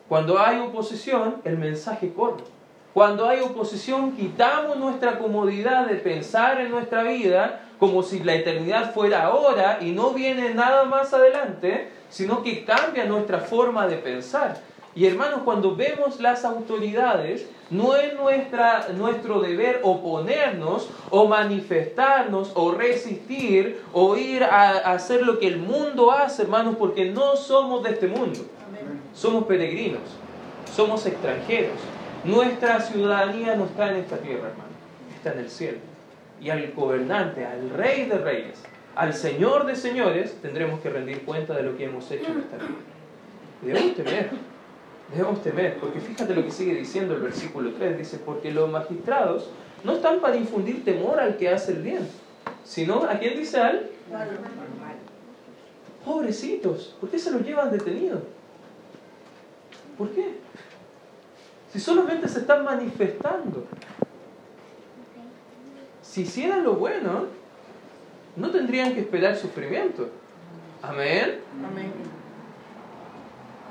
Cuando 0.09 0.39
hay 0.39 0.61
oposición, 0.61 1.37
el 1.45 1.59
mensaje 1.59 2.13
corre. 2.13 2.45
Cuando 2.93 3.29
hay 3.29 3.41
oposición, 3.41 4.13
quitamos 4.13 4.77
nuestra 4.77 5.19
comodidad 5.19 5.87
de 5.87 5.97
pensar 5.97 6.61
en 6.61 6.71
nuestra 6.71 7.03
vida 7.03 7.63
como 7.81 8.05
si 8.05 8.23
la 8.23 8.35
eternidad 8.35 8.95
fuera 8.95 9.25
ahora 9.25 9.79
y 9.81 9.91
no 9.91 10.11
viene 10.11 10.55
nada 10.55 10.85
más 10.85 11.13
adelante, 11.13 11.89
sino 12.09 12.45
que 12.45 12.65
cambia 12.65 13.05
nuestra 13.05 13.41
forma 13.41 13.89
de 13.89 13.97
pensar. 13.97 14.61
Y 14.95 15.07
hermanos, 15.07 15.41
cuando 15.45 15.75
vemos 15.75 16.21
las 16.21 16.45
autoridades, 16.45 17.49
no 17.75 17.97
es 17.97 18.15
nuestra, 18.15 18.89
nuestro 18.97 19.41
deber 19.41 19.81
oponernos 19.83 20.89
o 21.11 21.27
manifestarnos 21.27 22.53
o 22.55 22.73
resistir 22.73 23.81
o 23.93 24.17
ir 24.17 24.45
a, 24.45 24.93
hacer 24.93 25.23
lo 25.23 25.41
que 25.41 25.49
el 25.49 25.59
mundo 25.59 26.13
hace, 26.13 26.43
hermanos, 26.43 26.77
porque 26.79 27.11
no 27.11 27.37
somos 27.37 27.83
de 27.83 27.91
este 27.91 28.07
mundo. 28.07 28.41
Somos 29.13 29.45
peregrinos, 29.45 30.03
somos 30.75 31.05
extranjeros. 31.07 31.79
Nuestra 32.25 32.81
ciudadanía 32.81 33.57
no 33.57 33.65
está 33.65 33.91
en 33.91 33.97
esta 33.97 34.19
tierra, 34.19 34.49
hermano, 34.49 34.71
está 35.17 35.33
en 35.33 35.41
el 35.41 35.51
cielo. 35.51 35.79
Y 36.41 36.51
al 36.51 36.73
gobernante, 36.73 37.45
al 37.45 37.71
rey 37.71 38.07
de 38.07 38.19
reyes, 38.19 38.63
al 38.95 39.15
señor 39.15 39.67
de 39.67 39.75
señores, 39.75 40.39
tendremos 40.41 40.81
que 40.81 40.91
rendir 40.91 41.25
cuenta 41.25 41.55
de 41.55 41.65
lo 41.65 41.77
que 41.77 41.85
hemos 41.85 42.09
hecho 42.11 42.31
en 42.31 42.39
esta 42.39 42.57
tierra. 42.57 42.75
Debemos 43.63 43.97
temer 43.97 44.31
debemos 45.13 45.43
temer, 45.43 45.79
porque 45.79 46.01
fíjate 46.01 46.35
lo 46.35 46.43
que 46.43 46.51
sigue 46.51 46.75
diciendo 46.75 47.15
el 47.15 47.23
versículo 47.23 47.73
3, 47.73 47.99
dice, 47.99 48.19
porque 48.19 48.53
los 48.53 48.71
magistrados 48.71 49.51
no 49.83 49.93
están 49.93 50.21
para 50.21 50.37
infundir 50.37 50.85
temor 50.85 51.21
al 51.21 51.37
que 51.37 51.49
hace 51.49 51.73
el 51.73 51.83
bien, 51.83 52.09
sino 52.65 53.05
a 53.05 53.19
quién 53.19 53.37
dice 53.37 53.59
al 53.61 53.91
Pobrecitos, 56.05 56.97
¿por 57.01 57.09
qué 57.09 57.19
se 57.19 57.31
los 57.31 57.43
llevan 57.43 57.71
detenidos? 57.71 58.21
¿Por 59.97 60.11
qué? 60.11 60.35
Si 61.73 61.81
solamente 61.81 62.29
se 62.29 62.41
están 62.41 62.63
manifestando. 62.63 63.65
Si 66.03 66.23
hicieran 66.23 66.63
lo 66.63 66.75
bueno, 66.75 67.27
no 68.37 68.51
tendrían 68.51 68.93
que 68.93 69.01
esperar 69.01 69.35
sufrimiento. 69.37 70.09
Amén. 70.83 71.41
Amén. 71.67 71.93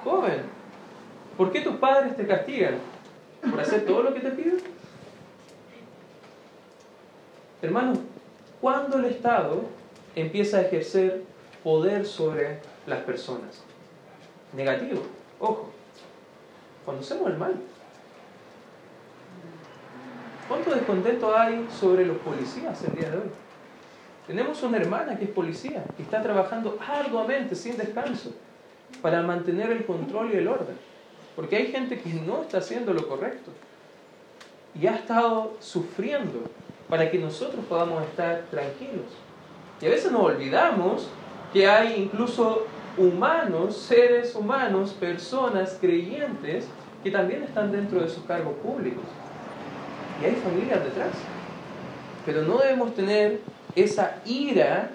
Joven, 0.04 0.42
¿Por 1.38 1.52
qué 1.52 1.62
tus 1.62 1.76
padres 1.76 2.16
te 2.16 2.28
castigan? 2.28 2.76
¿Por 3.50 3.60
hacer 3.60 3.86
todo 3.86 4.04
lo 4.04 4.14
que 4.14 4.20
te 4.20 4.32
piden? 4.32 4.60
Hermano, 7.62 7.94
¿cuándo 8.62 8.98
el 9.00 9.06
Estado 9.06 9.62
empieza 10.16 10.58
a 10.58 10.62
ejercer 10.62 11.24
poder 11.64 12.06
sobre 12.06 12.60
las 12.86 13.00
personas? 13.00 13.64
Negativo, 14.54 15.02
ojo, 15.40 15.72
cuando 16.86 17.02
hacemos 17.02 17.32
el 17.32 17.38
mal. 17.38 17.56
¿Cuánto 20.48 20.76
descontento 20.76 21.36
hay 21.36 21.68
sobre 21.80 22.06
los 22.06 22.18
policías 22.18 22.84
el 22.84 22.96
día 22.96 23.10
de 23.10 23.18
hoy? 23.18 23.32
Tenemos 24.28 24.62
una 24.62 24.78
hermana 24.78 25.18
que 25.18 25.26
es 25.26 25.32
policía, 25.32 25.84
que 25.98 26.04
está 26.04 26.22
trabajando 26.22 26.78
arduamente, 26.86 27.56
sin 27.56 27.76
descanso, 27.78 28.34
para 29.02 29.22
mantener 29.22 29.72
el 29.72 29.86
control 29.86 30.32
y 30.34 30.38
el 30.38 30.48
orden. 30.48 30.93
Porque 31.36 31.56
hay 31.56 31.68
gente 31.68 32.00
que 32.00 32.14
no 32.14 32.44
está 32.44 32.60
haciendo 32.60 32.94
lo 32.94 33.08
correcto 33.08 33.52
y 34.80 34.88
ha 34.88 34.96
estado 34.96 35.54
sufriendo 35.60 36.42
para 36.90 37.10
que 37.10 37.18
nosotros 37.18 37.64
podamos 37.68 38.04
estar 38.04 38.44
tranquilos. 38.52 39.06
Y 39.82 39.86
a 39.86 39.90
veces 39.90 40.12
nos 40.12 40.22
olvidamos 40.22 41.08
que 41.52 41.68
hay 41.68 41.96
incluso 42.02 42.66
humanos, 42.98 43.78
seres 43.78 44.36
humanos, 44.36 44.92
personas 45.00 45.78
creyentes 45.80 46.66
que 47.04 47.12
también 47.12 47.44
están 47.44 47.72
dentro 47.72 48.00
de 48.00 48.10
sus 48.10 48.24
cargos 48.24 48.56
públicos. 48.58 49.04
Y 50.22 50.26
hay 50.26 50.36
familias 50.36 50.84
detrás. 50.84 51.12
Pero 52.26 52.44
no 52.44 52.60
debemos 52.60 52.96
tener 52.96 53.42
esa 53.76 54.22
ira, 54.26 54.92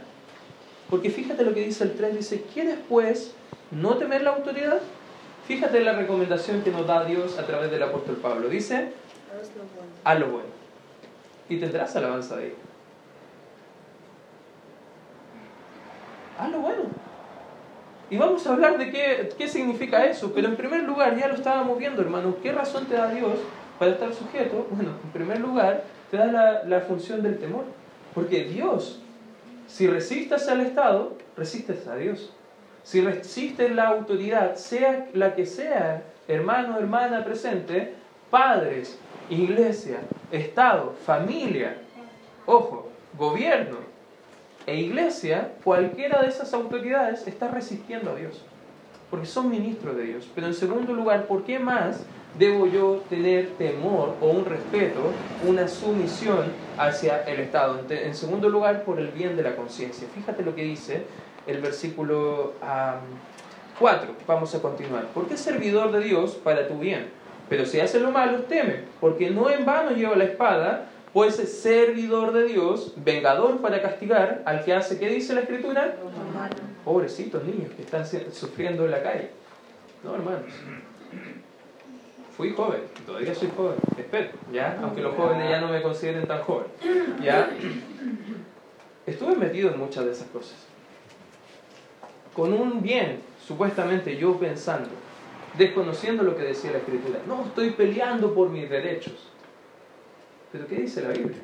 porque 0.89 1.11
fíjate 1.11 1.45
lo 1.45 1.53
que 1.53 1.65
dice 1.65 1.85
el 1.85 1.95
3, 1.95 2.17
dice, 2.17 2.45
¿quieres 2.55 2.79
pues 2.89 3.35
no 3.71 3.97
temer 3.97 4.23
la 4.23 4.31
autoridad? 4.31 4.81
Fíjate 5.49 5.81
la 5.81 5.95
recomendación 5.95 6.61
que 6.63 6.71
nos 6.71 6.87
da 6.87 7.07
Dios 7.07 7.39
a 7.39 7.47
través 7.47 7.71
del 7.71 7.83
apóstol 7.83 8.17
Pablo. 8.17 8.51
Dice, 8.51 8.93
haz 10.05 10.21
lo 10.21 10.27
bueno. 10.27 10.49
Y 11.49 11.57
tendrás 11.57 11.97
alabanza 11.97 12.37
de 12.37 12.49
él. 12.49 12.55
Haz 16.39 16.51
lo 16.51 16.59
bueno. 16.61 16.83
Y 18.11 18.19
vamos 18.19 18.47
a 18.47 18.53
hablar 18.53 18.77
de 18.77 18.91
qué, 18.91 19.31
qué 19.39 19.49
significa 19.49 20.05
eso. 20.05 20.33
Pero 20.35 20.49
en 20.49 20.57
primer 20.57 20.83
lugar, 20.83 21.17
ya 21.17 21.29
lo 21.29 21.35
estábamos 21.35 21.79
viendo, 21.79 22.03
hermano. 22.03 22.37
¿Qué 22.43 22.53
razón 22.53 22.85
te 22.85 22.97
da 22.97 23.11
Dios 23.11 23.39
para 23.79 23.93
estar 23.93 24.13
sujeto? 24.13 24.67
Bueno, 24.71 24.91
en 25.03 25.11
primer 25.13 25.41
lugar, 25.41 25.83
te 26.11 26.19
da 26.19 26.27
la, 26.27 26.65
la 26.65 26.81
función 26.83 27.23
del 27.23 27.39
temor. 27.39 27.65
Porque 28.15 28.45
Dios, 28.45 29.01
si 29.67 29.87
resistas 29.87 30.47
al 30.49 30.61
Estado, 30.61 31.17
resistes 31.39 31.87
a 31.87 31.97
Dios. 31.97 32.35
Si 32.89 33.03
resiste 33.03 33.69
la 33.69 33.89
autoridad, 33.89 34.55
sea 34.55 35.09
la 35.13 35.35
que 35.35 35.45
sea, 35.45 36.05
hermano, 36.27 36.79
hermana 36.79 37.23
presente, 37.23 37.93
padres, 38.31 38.99
iglesia, 39.29 39.99
Estado, 40.33 40.95
familia, 41.05 41.77
ojo, 42.47 42.89
gobierno 43.19 43.77
e 44.65 44.77
iglesia, 44.77 45.53
cualquiera 45.63 46.23
de 46.23 46.29
esas 46.29 46.55
autoridades 46.55 47.27
está 47.27 47.49
resistiendo 47.49 48.13
a 48.13 48.15
Dios, 48.15 48.43
porque 49.11 49.27
son 49.27 49.51
ministros 49.51 49.95
de 49.95 50.05
Dios. 50.05 50.27
Pero 50.35 50.47
en 50.47 50.55
segundo 50.55 50.95
lugar, 50.95 51.27
¿por 51.27 51.45
qué 51.45 51.59
más 51.59 52.03
debo 52.39 52.67
yo 52.67 53.03
tener 53.11 53.51
temor 53.59 54.15
o 54.23 54.31
un 54.31 54.47
respeto, 54.47 55.13
una 55.47 55.69
sumisión 55.69 56.47
hacia 56.79 57.23
el 57.25 57.41
Estado? 57.41 57.83
En 57.91 58.15
segundo 58.15 58.49
lugar, 58.49 58.85
por 58.85 58.99
el 58.99 59.09
bien 59.09 59.37
de 59.37 59.43
la 59.43 59.57
conciencia. 59.57 60.09
Fíjate 60.15 60.43
lo 60.43 60.55
que 60.55 60.63
dice 60.63 61.03
el 61.49 61.61
versículo 61.61 62.53
4. 63.79 64.15
Vamos 64.27 64.55
a 64.55 64.63
continuar. 64.63 65.07
Porque 65.15 65.35
es 65.35 65.41
servidor 65.41 65.91
de 65.91 66.01
Dios 66.01 66.33
para 66.37 66.69
tu 66.69 66.79
bien. 66.79 67.09
Pero 67.49 67.65
si 67.65 67.81
hace 67.81 67.99
lo 67.99 68.11
malo, 68.11 68.43
teme, 68.43 68.83
porque 69.01 69.31
no 69.31 69.49
en 69.51 69.65
vano 69.65 69.93
lleva 69.93 70.15
la 70.17 70.25
espada, 70.25 70.91
pues 71.15 71.39
es 71.39 71.61
servidor 71.61 72.33
de 72.33 72.45
Dios, 72.45 72.93
vengador 72.97 73.63
para 73.63 73.81
castigar 73.81 74.43
al 74.45 74.63
que 74.65 74.75
hace, 74.75 74.99
¿qué 74.99 75.09
dice 75.09 75.35
la 75.35 75.41
Escritura? 75.41 75.97
Pobrecitos 76.85 77.43
niños 77.45 77.73
que 77.75 77.83
están 77.83 78.05
sufriendo 78.07 78.85
en 78.85 78.91
la 78.91 79.03
calle. 79.03 79.31
No, 80.05 80.15
hermanos. 80.15 80.53
Fui 82.37 82.53
joven, 82.53 82.83
todavía 83.07 83.35
soy 83.35 83.51
joven, 83.57 83.77
espero, 83.97 84.29
¿ya? 84.53 84.79
Aunque 84.83 85.01
los 85.01 85.17
jóvenes 85.17 85.49
ya 85.49 85.61
no 85.61 85.69
me 85.69 85.83
consideren 85.83 86.25
tan 86.27 86.41
joven, 86.43 86.67
¿ya? 87.21 87.51
Estuve 89.07 89.35
metido 89.35 89.71
en 89.71 89.79
muchas 89.81 90.05
de 90.05 90.13
esas 90.13 90.29
cosas 90.29 90.68
con 92.39 92.53
un 92.53 92.81
bien, 92.81 93.19
supuestamente 93.45 94.17
yo 94.17 94.39
pensando, 94.39 94.91
desconociendo 95.59 96.23
lo 96.23 96.37
que 96.37 96.45
decía 96.45 96.71
la 96.71 96.79
Escritura. 96.79 97.19
No 97.27 97.43
estoy 97.43 97.71
peleando 97.71 98.33
por 98.33 98.49
mis 98.49 98.71
derechos. 98.71 99.15
Pero 100.53 100.69
¿qué 100.69 100.77
dice 100.77 101.03
la 101.03 101.09
Biblia? 101.09 101.41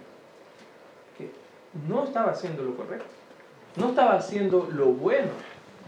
Que 1.19 1.31
no 1.89 2.05
estaba 2.05 2.31
haciendo 2.31 2.63
lo 2.63 2.77
correcto. 2.77 3.07
No 3.75 3.89
estaba 3.89 4.13
haciendo 4.13 4.69
lo 4.73 4.87
bueno. 4.93 5.31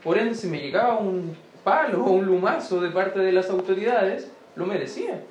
Por 0.02 0.18
ende, 0.18 0.34
si 0.34 0.48
me 0.48 0.58
llegaba 0.58 0.98
un 0.98 1.36
palo 1.62 2.04
o 2.04 2.10
un 2.10 2.26
lumazo 2.26 2.80
de 2.80 2.90
parte 2.90 3.20
de 3.20 3.30
las 3.30 3.48
autoridades, 3.48 4.28
lo 4.56 4.66
merecía. 4.66 5.22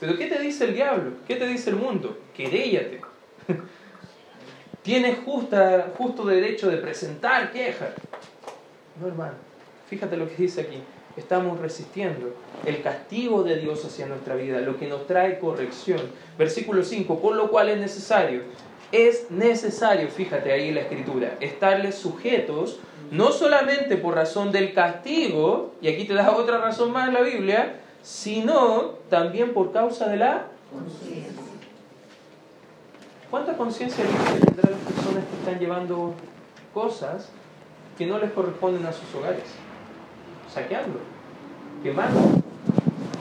Pero 0.00 0.18
¿qué 0.18 0.26
te 0.26 0.38
dice 0.38 0.66
el 0.66 0.74
diablo? 0.74 1.12
¿Qué 1.26 1.36
te 1.36 1.46
dice 1.46 1.70
el 1.70 1.76
mundo? 1.76 2.18
Queréllate. 2.36 3.00
Tienes 4.82 5.18
justa, 5.24 5.92
justo 5.96 6.26
derecho 6.26 6.68
de 6.68 6.76
presentar 6.76 7.52
queja. 7.52 7.94
No, 9.02 9.08
hermano. 9.08 9.34
Fíjate 9.88 10.16
lo 10.16 10.28
que 10.28 10.36
dice 10.36 10.60
aquí. 10.60 10.78
Estamos 11.16 11.58
resistiendo 11.58 12.34
el 12.64 12.82
castigo 12.82 13.42
de 13.42 13.56
Dios 13.56 13.84
hacia 13.84 14.06
nuestra 14.06 14.36
vida, 14.36 14.60
lo 14.60 14.78
que 14.78 14.86
nos 14.86 15.08
trae 15.08 15.40
corrección. 15.40 16.00
Versículo 16.38 16.84
5, 16.84 17.20
por 17.20 17.34
lo 17.34 17.50
cual 17.50 17.68
es 17.68 17.78
necesario, 17.78 18.42
es 18.92 19.30
necesario, 19.30 20.08
fíjate 20.08 20.52
ahí 20.52 20.68
en 20.68 20.76
la 20.76 20.82
escritura, 20.82 21.36
estarles 21.40 21.96
sujetos, 21.96 22.78
no 23.10 23.32
solamente 23.32 23.96
por 23.96 24.14
razón 24.14 24.52
del 24.52 24.72
castigo, 24.72 25.74
y 25.82 25.88
aquí 25.88 26.06
te 26.06 26.14
da 26.14 26.30
otra 26.30 26.58
razón 26.58 26.92
más 26.92 27.08
en 27.08 27.14
la 27.14 27.22
Biblia, 27.22 27.80
sino 28.02 28.94
también 29.10 29.52
por 29.52 29.72
causa 29.72 30.08
de 30.08 30.16
la 30.16 30.46
conciencia. 30.72 31.42
¿Cuánta 33.30 33.56
conciencia 33.56 34.04
tendrán 34.04 34.72
las 34.72 34.80
personas 34.80 35.24
que 35.24 35.36
están 35.40 35.58
llevando 35.58 36.14
cosas 36.72 37.30
que 38.02 38.08
no 38.08 38.18
les 38.18 38.32
corresponden 38.32 38.84
a 38.84 38.92
sus 38.92 39.14
hogares? 39.14 39.44
Saqueando, 40.52 40.98
quemando. 41.84 42.20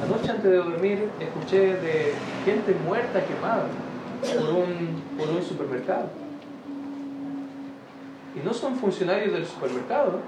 Anoche 0.04 0.32
antes 0.32 0.50
de 0.50 0.58
dormir 0.58 1.08
escuché 1.20 1.76
de 1.78 2.14
gente 2.44 2.76
muerta 2.84 3.24
quemada 3.24 3.68
por 4.22 4.56
un, 4.56 5.04
por 5.20 5.30
un 5.30 5.44
supermercado. 5.44 6.10
Y 8.36 8.44
no 8.44 8.52
son 8.54 8.76
funcionarios 8.76 9.32
del 9.34 9.46
supermercado, 9.46 10.20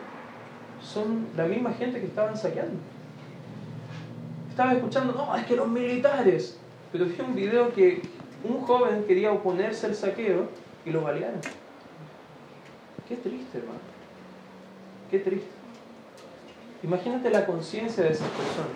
son 0.83 1.25
la 1.35 1.45
misma 1.45 1.73
gente 1.73 1.99
que 1.99 2.05
estaban 2.05 2.37
saqueando 2.37 2.77
estaba 4.51 4.73
escuchando, 4.73 5.13
no, 5.13 5.35
es 5.35 5.47
que 5.47 5.55
los 5.55 5.67
militares. 5.67 6.59
Pero 6.91 7.05
vi 7.05 7.19
un 7.21 7.33
video 7.33 7.73
que 7.73 8.03
un 8.43 8.61
joven 8.61 9.03
quería 9.07 9.31
oponerse 9.31 9.87
al 9.87 9.95
saqueo 9.95 10.47
y 10.85 10.91
lo 10.91 11.01
balearon. 11.01 11.41
Qué 13.09 13.15
triste, 13.15 13.57
hermano. 13.57 13.92
Qué 15.13 15.19
triste. 15.19 15.45
Imagínate 16.81 17.29
la 17.29 17.45
conciencia 17.45 18.03
de 18.03 18.13
esas 18.13 18.27
personas. 18.29 18.71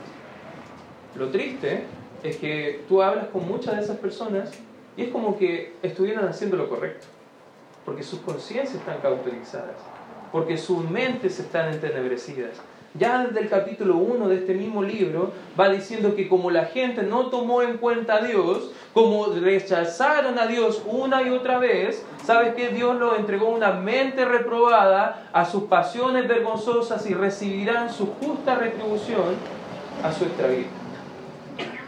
Lo 1.15 1.31
triste 1.31 1.85
es 2.21 2.37
que 2.37 2.83
tú 2.87 3.01
hablas 3.01 3.29
con 3.29 3.47
muchas 3.47 3.75
de 3.75 3.81
esas 3.81 3.97
personas 3.97 4.51
y 4.95 5.05
es 5.05 5.09
como 5.09 5.35
que 5.39 5.73
estuvieran 5.81 6.27
haciendo 6.27 6.55
lo 6.55 6.69
correcto. 6.69 7.07
Porque 7.83 8.03
sus 8.03 8.19
conciencias 8.19 8.75
están 8.75 8.99
cauterizadas. 8.99 9.77
Porque 10.31 10.57
sus 10.57 10.87
mentes 10.87 11.39
están 11.39 11.73
entenebrecidas 11.73 12.61
ya 12.93 13.25
desde 13.25 13.41
el 13.41 13.49
capítulo 13.49 13.97
1 13.97 14.27
de 14.27 14.35
este 14.35 14.53
mismo 14.53 14.81
libro, 14.81 15.31
va 15.59 15.69
diciendo 15.69 16.15
que 16.15 16.27
como 16.27 16.49
la 16.51 16.65
gente 16.65 17.03
no 17.03 17.27
tomó 17.27 17.61
en 17.61 17.77
cuenta 17.77 18.15
a 18.15 18.21
Dios, 18.21 18.71
como 18.93 19.27
rechazaron 19.27 20.39
a 20.39 20.47
Dios 20.47 20.81
una 20.85 21.21
y 21.21 21.29
otra 21.29 21.59
vez, 21.59 22.03
¿sabes 22.25 22.55
que 22.55 22.69
Dios 22.69 22.95
lo 22.97 23.15
entregó 23.15 23.49
una 23.49 23.73
mente 23.73 24.25
reprobada 24.25 25.29
a 25.33 25.45
sus 25.45 25.63
pasiones 25.63 26.27
vergonzosas 26.27 27.07
y 27.09 27.13
recibirán 27.13 27.93
su 27.93 28.07
justa 28.13 28.55
retribución 28.55 29.35
a 30.03 30.11
su 30.11 30.25
extravío? 30.25 30.65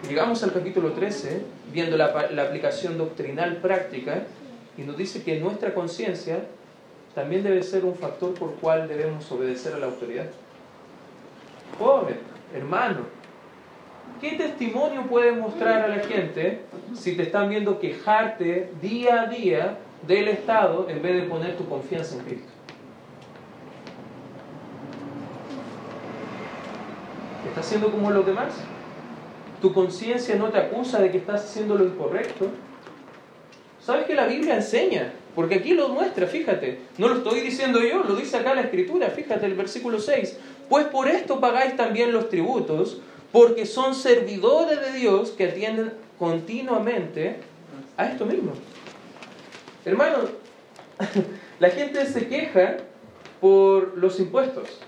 Llegamos 0.07 0.43
al 0.43 0.53
capítulo 0.53 0.91
13, 0.91 1.43
viendo 1.71 1.97
la, 1.97 2.29
la 2.31 2.43
aplicación 2.43 2.97
doctrinal 2.97 3.57
práctica, 3.57 4.23
y 4.77 4.83
nos 4.83 4.97
dice 4.97 5.23
que 5.23 5.39
nuestra 5.39 5.73
conciencia 5.73 6.45
también 7.13 7.43
debe 7.43 7.63
ser 7.63 7.85
un 7.85 7.95
factor 7.95 8.33
por 8.33 8.53
cual 8.55 8.87
debemos 8.87 9.29
obedecer 9.31 9.73
a 9.73 9.79
la 9.79 9.87
autoridad. 9.87 10.27
Joven, 11.77 12.17
hermano, 12.53 13.01
¿qué 14.19 14.31
testimonio 14.31 15.03
puedes 15.03 15.37
mostrar 15.37 15.83
a 15.83 15.87
la 15.87 15.99
gente 15.99 16.61
si 16.93 17.15
te 17.15 17.23
están 17.23 17.49
viendo 17.49 17.79
quejarte 17.79 18.71
día 18.81 19.21
a 19.21 19.25
día 19.27 19.77
del 20.07 20.27
Estado 20.29 20.87
en 20.89 21.01
vez 21.01 21.21
de 21.21 21.27
poner 21.27 21.57
tu 21.57 21.67
confianza 21.67 22.15
en 22.15 22.21
Cristo? 22.25 22.49
¿Estás 27.47 27.65
haciendo 27.65 27.91
como 27.91 28.11
los 28.11 28.25
demás? 28.25 28.53
¿Tu 29.61 29.73
conciencia 29.73 30.35
no 30.35 30.49
te 30.49 30.57
acusa 30.57 30.99
de 30.99 31.11
que 31.11 31.17
estás 31.17 31.43
haciendo 31.43 31.75
lo 31.75 31.85
incorrecto? 31.85 32.47
¿Sabes 33.81 34.05
que 34.05 34.13
la 34.13 34.27
Biblia 34.27 34.55
enseña? 34.55 35.13
Porque 35.35 35.55
aquí 35.55 35.73
lo 35.73 35.89
muestra, 35.89 36.27
fíjate. 36.27 36.79
No 36.97 37.07
lo 37.07 37.15
estoy 37.17 37.39
diciendo 37.41 37.79
yo, 37.81 38.03
lo 38.03 38.15
dice 38.15 38.37
acá 38.37 38.53
la 38.53 38.61
Escritura. 38.61 39.09
Fíjate 39.09 39.45
el 39.45 39.53
versículo 39.53 39.99
6. 39.99 40.37
Pues 40.69 40.85
por 40.87 41.07
esto 41.07 41.39
pagáis 41.39 41.75
también 41.75 42.13
los 42.13 42.29
tributos, 42.29 43.01
porque 43.31 43.65
son 43.65 43.95
servidores 43.95 44.79
de 44.79 44.93
Dios 44.93 45.31
que 45.31 45.45
atienden 45.45 45.93
continuamente 46.17 47.37
a 47.97 48.05
esto 48.05 48.25
mismo. 48.25 48.53
Hermano, 49.83 50.17
la 51.59 51.69
gente 51.69 52.05
se 52.05 52.27
queja 52.27 52.77
por 53.41 53.97
los 53.97 54.19
impuestos. 54.19 54.79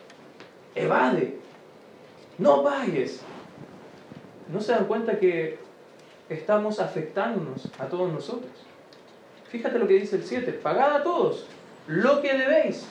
Evade. 0.75 1.37
No 2.37 2.63
pagues. 2.63 3.21
No 4.51 4.61
se 4.61 4.73
dan 4.73 4.85
cuenta 4.85 5.19
que 5.19 5.59
estamos 6.29 6.79
afectándonos 6.79 7.69
a 7.79 7.85
todos 7.85 8.11
nosotros. 8.11 8.51
Fíjate 9.49 9.79
lo 9.79 9.87
que 9.87 9.95
dice 9.95 10.15
el 10.17 10.23
7. 10.23 10.53
Pagad 10.53 10.95
a 10.97 11.03
todos 11.03 11.47
lo 11.87 12.21
que 12.21 12.33
debéis. 12.33 12.85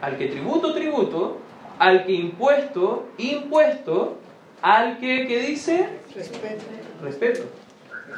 Al 0.00 0.16
que 0.16 0.28
tributo, 0.28 0.72
tributo 0.72 1.38
al 1.80 2.04
que 2.04 2.12
impuesto, 2.12 3.08
impuesto, 3.16 4.18
al 4.60 4.98
que, 4.98 5.26
¿qué 5.26 5.40
dice? 5.40 5.88
Respeto. 6.14 6.64
Respeto. 7.02 7.42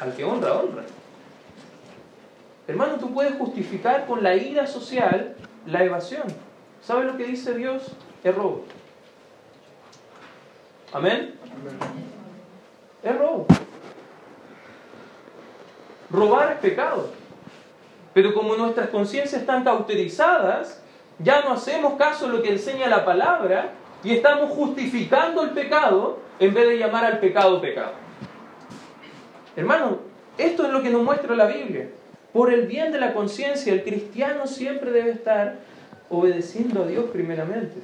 Al 0.01 0.13
que 0.17 0.25
honra, 0.25 0.55
honra. 0.55 0.83
Hermano, 2.67 2.97
tú 2.97 3.15
puedes 3.15 3.37
justificar 3.37 4.07
con 4.07 4.25
la 4.25 4.35
ira 4.35 4.67
social 4.67 5.37
la 5.67 5.85
evasión. 5.85 6.25
¿Sabes 6.83 7.07
lo 7.07 7.17
que 7.17 7.25
dice 7.25 7.55
Dios? 7.55 7.93
Es 8.25 8.35
robo. 8.35 8.65
¿Amén? 10.93 11.37
Es 13.05 13.17
robo. 13.17 13.47
Robar 16.11 16.55
es 16.55 16.59
pecado. 16.59 17.11
Pero 18.13 18.35
como 18.35 18.57
nuestras 18.57 18.89
conciencias 18.89 19.41
están 19.41 19.63
cauterizadas, 19.63 20.82
ya 21.23 21.43
no 21.43 21.53
hacemos 21.53 21.95
caso 21.95 22.27
de 22.27 22.37
lo 22.37 22.43
que 22.43 22.51
enseña 22.51 22.89
la 22.89 23.05
palabra 23.05 23.71
y 24.03 24.13
estamos 24.13 24.51
justificando 24.51 25.43
el 25.43 25.51
pecado 25.51 26.19
en 26.39 26.53
vez 26.53 26.69
de 26.69 26.79
llamar 26.79 27.05
al 27.05 27.21
pecado 27.21 27.61
pecado. 27.61 27.93
Hermano, 29.55 29.99
esto 30.39 30.65
es 30.65 30.71
lo 30.71 30.83
que 30.83 30.91
nos 30.91 31.03
muestra 31.03 31.37
la 31.37 31.47
Biblia. 31.47 31.89
Por 32.33 32.53
el 32.53 32.67
bien 32.67 32.93
de 32.93 32.99
la 32.99 33.13
conciencia, 33.13 33.73
el 33.73 33.85
cristiano 33.85 34.47
siempre 34.47 34.91
debe 34.91 35.11
estar 35.11 35.59
obedeciendo 36.09 36.83
a 36.83 36.87
Dios 36.87 37.05
primeramente. 37.13 37.77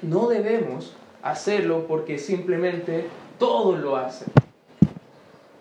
No 0.00 0.28
debemos 0.28 0.96
hacerlo 1.22 1.86
porque 1.88 2.18
simplemente 2.18 3.06
todos 3.38 3.80
lo 3.80 3.96
hacen. 3.96 4.28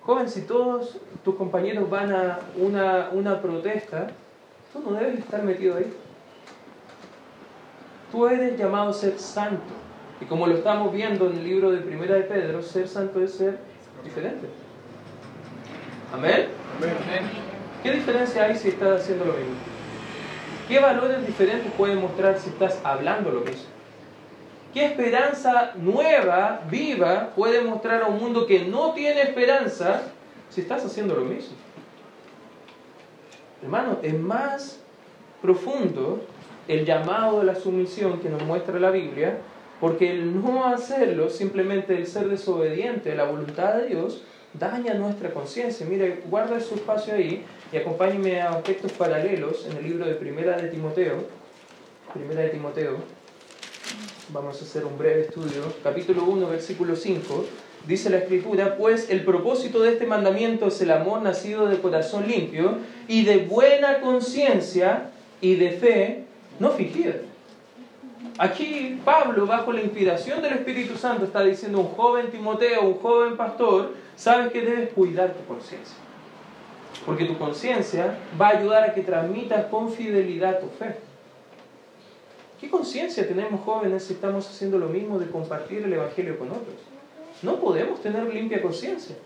Joven, 0.01 0.29
si 0.29 0.41
todos 0.41 0.97
tus 1.23 1.35
compañeros 1.35 1.89
van 1.89 2.13
a 2.13 2.39
una, 2.57 3.09
una 3.13 3.41
protesta, 3.41 4.07
tú 4.71 4.81
no 4.85 4.93
debes 4.93 5.19
estar 5.19 5.41
metido 5.43 5.77
ahí. 5.77 5.91
Tú 8.13 8.27
eres 8.27 8.59
llamado 8.59 8.91
a 8.91 8.93
ser 8.93 9.17
santo. 9.17 9.73
Y 10.21 10.25
como 10.25 10.45
lo 10.45 10.53
estamos 10.53 10.93
viendo 10.93 11.25
en 11.25 11.35
el 11.35 11.43
libro 11.43 11.71
de 11.71 11.79
Primera 11.79 12.13
de 12.13 12.21
Pedro, 12.21 12.61
ser 12.61 12.87
santo 12.87 13.19
es 13.19 13.33
ser 13.33 13.57
diferente. 14.03 14.45
¿Amén? 16.13 16.49
¿Qué 17.81 17.91
diferencia 17.91 18.43
hay 18.43 18.55
si 18.55 18.67
estás 18.67 19.01
haciendo 19.01 19.25
lo 19.25 19.33
mismo? 19.33 19.55
¿Qué 20.67 20.79
valores 20.79 21.25
diferentes 21.25 21.73
pueden 21.73 22.01
mostrar 22.01 22.37
si 22.37 22.49
estás 22.49 22.79
hablando 22.83 23.31
lo 23.31 23.39
mismo? 23.39 23.65
¿Qué 24.75 24.85
esperanza 24.85 25.71
nueva, 25.75 26.61
viva, 26.69 27.31
puede 27.35 27.61
mostrar 27.61 28.03
a 28.03 28.05
un 28.05 28.19
mundo 28.19 28.45
que 28.45 28.63
no 28.65 28.93
tiene 28.93 29.23
esperanza 29.23 30.03
si 30.51 30.61
estás 30.61 30.85
haciendo 30.85 31.15
lo 31.15 31.25
mismo? 31.25 31.57
Hermano, 33.63 33.97
es 34.03 34.13
más 34.19 34.79
profundo 35.41 36.21
el 36.67 36.85
llamado 36.85 37.39
de 37.39 37.45
la 37.45 37.55
sumisión 37.55 38.19
que 38.19 38.29
nos 38.29 38.43
muestra 38.43 38.79
la 38.79 38.91
Biblia, 38.91 39.37
porque 39.79 40.11
el 40.11 40.41
no 40.41 40.65
hacerlo, 40.65 41.29
simplemente 41.29 41.95
el 41.97 42.07
ser 42.07 42.29
desobediente 42.29 43.11
a 43.11 43.15
la 43.15 43.25
voluntad 43.25 43.75
de 43.75 43.87
Dios, 43.87 44.23
daña 44.53 44.93
nuestra 44.93 45.31
conciencia. 45.31 45.85
Mire, 45.85 46.21
guarda 46.29 46.59
su 46.59 46.75
espacio 46.75 47.15
ahí 47.15 47.43
y 47.71 47.77
acompáñeme 47.77 48.39
a 48.41 48.51
aspectos 48.51 48.91
paralelos 48.93 49.67
en 49.69 49.77
el 49.77 49.83
libro 49.83 50.05
de 50.05 50.13
Primera 50.13 50.55
de 50.57 50.69
Timoteo. 50.69 51.25
Primera 52.13 52.41
de 52.41 52.49
Timoteo. 52.49 52.97
Vamos 54.29 54.61
a 54.61 54.65
hacer 54.65 54.85
un 54.85 54.97
breve 54.97 55.21
estudio. 55.21 55.61
Capítulo 55.83 56.23
1, 56.23 56.47
versículo 56.47 56.95
5. 56.95 57.45
Dice 57.87 58.09
la 58.09 58.19
escritura, 58.19 58.77
pues 58.77 59.09
el 59.09 59.25
propósito 59.25 59.81
de 59.81 59.91
este 59.91 60.05
mandamiento 60.05 60.67
es 60.67 60.79
el 60.81 60.91
amor 60.91 61.21
nacido 61.21 61.67
de 61.67 61.79
corazón 61.79 62.27
limpio 62.27 62.77
y 63.09 63.25
de 63.25 63.39
buena 63.39 63.99
conciencia 63.99 65.09
y 65.41 65.55
de 65.55 65.71
fe 65.71 66.23
no 66.63 66.71
fingida. 66.71 67.15
Aquí 68.39 68.99
Pablo, 69.03 69.45
bajo 69.45 69.71
la 69.71 69.81
inspiración 69.81 70.41
del 70.41 70.53
Espíritu 70.53 70.97
Santo, 70.97 71.25
está 71.25 71.43
diciendo 71.43 71.77
a 71.77 71.81
un 71.81 71.89
joven 71.89 72.31
Timoteo, 72.31 72.81
un 72.81 72.99
joven 72.99 73.37
pastor, 73.37 73.93
sabes 74.15 74.51
que 74.51 74.61
debes 74.61 74.89
cuidar 74.93 75.33
tu 75.33 75.45
conciencia. 75.45 75.97
Porque 77.05 77.25
tu 77.25 77.37
conciencia 77.37 78.17
va 78.39 78.47
a 78.47 78.57
ayudar 78.57 78.83
a 78.89 78.93
que 78.93 79.01
transmitas 79.01 79.65
con 79.65 79.91
fidelidad 79.91 80.61
tu 80.61 80.67
fe. 80.69 80.95
¿Qué 82.59 82.69
conciencia 82.69 83.27
tenemos 83.27 83.59
jóvenes 83.61 84.05
si 84.05 84.13
estamos 84.13 84.47
haciendo 84.47 84.79
lo 84.79 84.87
mismo 84.87 85.19
de 85.19 85.29
compartir 85.29 85.83
el 85.83 85.91
Evangelio 85.91 86.39
con 86.39 86.49
otros? 86.49 86.77
No 87.41 87.57
podemos 87.57 88.01
tener 88.01 88.33
limpia 88.33 88.61
conciencia. 88.61 89.17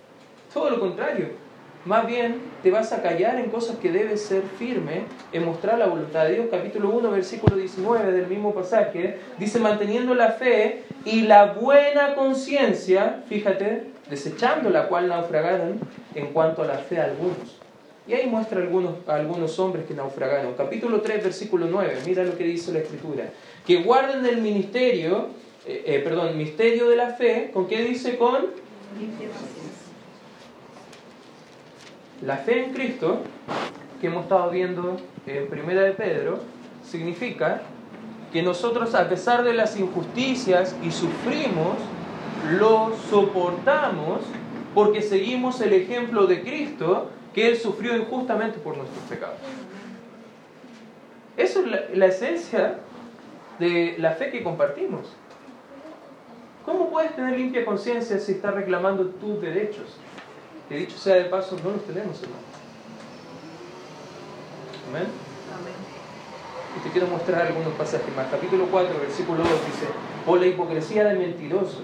Todo 0.52 0.72
lo 0.72 0.80
contrario. 0.80 1.30
Más 1.88 2.06
bien 2.06 2.42
te 2.64 2.70
vas 2.70 2.92
a 2.92 3.02
callar 3.02 3.40
en 3.40 3.50
cosas 3.50 3.78
que 3.78 3.90
debes 3.90 4.22
ser 4.22 4.44
firme 4.60 5.04
en 5.32 5.46
mostrar 5.46 5.80
la 5.80 5.86
voluntad 5.86 6.26
de 6.26 6.34
Dios. 6.34 6.48
Capítulo 6.52 6.90
1, 6.90 7.12
versículo 7.12 7.56
19 7.56 8.12
del 8.12 8.28
mismo 8.28 8.54
pasaje. 8.54 9.20
Dice, 9.40 9.58
manteniendo 9.60 10.14
la 10.14 10.34
fe 10.34 10.84
y 11.06 11.22
la 11.22 11.54
buena 11.54 12.14
conciencia, 12.14 13.24
fíjate, 13.30 13.84
desechando 14.10 14.70
la 14.70 14.90
cual 14.90 15.08
naufragaron 15.08 15.80
en 16.14 16.28
cuanto 16.34 16.64
a 16.64 16.66
la 16.66 16.78
fe 16.78 17.00
algunos. 17.00 17.62
Y 18.06 18.16
ahí 18.16 18.28
muestra 18.28 18.60
algunos, 18.60 18.96
algunos 19.08 19.58
hombres 19.58 19.86
que 19.86 19.94
naufragaron. 19.94 20.56
Capítulo 20.56 21.00
3, 21.00 21.24
versículo 21.24 21.68
9, 21.72 22.00
mira 22.06 22.26
lo 22.26 22.38
que 22.38 22.44
dice 22.44 22.74
la 22.74 22.80
Escritura. 22.80 23.30
Que 23.66 23.84
guarden 23.84 24.26
el 24.26 24.42
ministerio, 24.42 25.28
eh, 25.66 25.84
eh, 25.86 26.00
perdón, 26.04 26.38
misterio 26.38 26.90
de 26.90 26.98
la 26.98 27.12
fe, 27.12 27.50
¿con 27.54 27.66
qué 27.66 27.82
dice? 27.82 28.18
Con 28.18 28.48
la 32.22 32.38
fe 32.38 32.66
en 32.66 32.74
Cristo, 32.74 33.22
que 34.02 34.08
hemos 34.08 34.24
estado 34.24 34.50
viendo 34.50 34.98
en 35.26 35.48
Primera 35.48 35.82
de 35.82 35.92
Pedro, 35.92 36.40
significa 36.84 37.62
que 38.32 38.42
nosotros 38.42 38.96
a 38.96 39.08
pesar 39.08 39.44
de 39.44 39.54
las 39.54 39.80
injusticias 39.80 40.76
y 40.84 40.92
sufrimos, 40.92 41.78
lo 42.52 42.96
soportamos 43.10 44.22
porque 44.74 45.02
seguimos 45.02 45.60
el 45.62 45.74
ejemplo 45.74 46.28
de 46.28 46.42
Cristo 46.42 47.10
que 47.34 47.50
Él 47.50 47.58
sufrió 47.58 47.96
injustamente 47.96 48.60
por 48.60 48.78
nuestros 48.78 49.04
pecados. 49.06 49.38
Eso 51.36 51.64
es 51.64 51.98
la, 51.98 52.06
esencia 52.08 52.80
de 53.60 53.96
la 54.00 54.12
fe 54.12 54.32
que 54.32 54.44
compartimos. 54.44 55.16
¿Cómo 56.66 56.90
puedes 56.90 57.16
tener 57.16 57.38
limpia 57.38 57.64
conciencia 57.64 58.20
si 58.20 58.34
estás 58.34 58.56
reclamando 58.56 59.06
tus 59.06 59.40
derechos? 59.40 59.98
Que 60.70 60.78
dicho 60.78 60.98
sea 60.98 61.16
de 61.16 61.26
paso, 61.26 61.58
no 61.64 61.72
los 61.72 61.86
tenemos, 61.86 62.22
hermano. 62.22 62.42
Amén. 64.90 65.08
Y 66.78 66.80
te 66.84 66.90
quiero 66.90 67.08
mostrar 67.08 67.48
algunos 67.48 67.74
pasajes 67.74 68.14
más. 68.16 68.28
Capítulo 68.30 68.68
4, 68.70 69.00
versículo 69.00 69.40
2 69.40 69.50
dice, 69.50 69.88
por 70.26 70.40
la 70.40 70.48
hipocresía 70.48 71.06
de 71.06 71.16
mentirosos, 71.16 71.84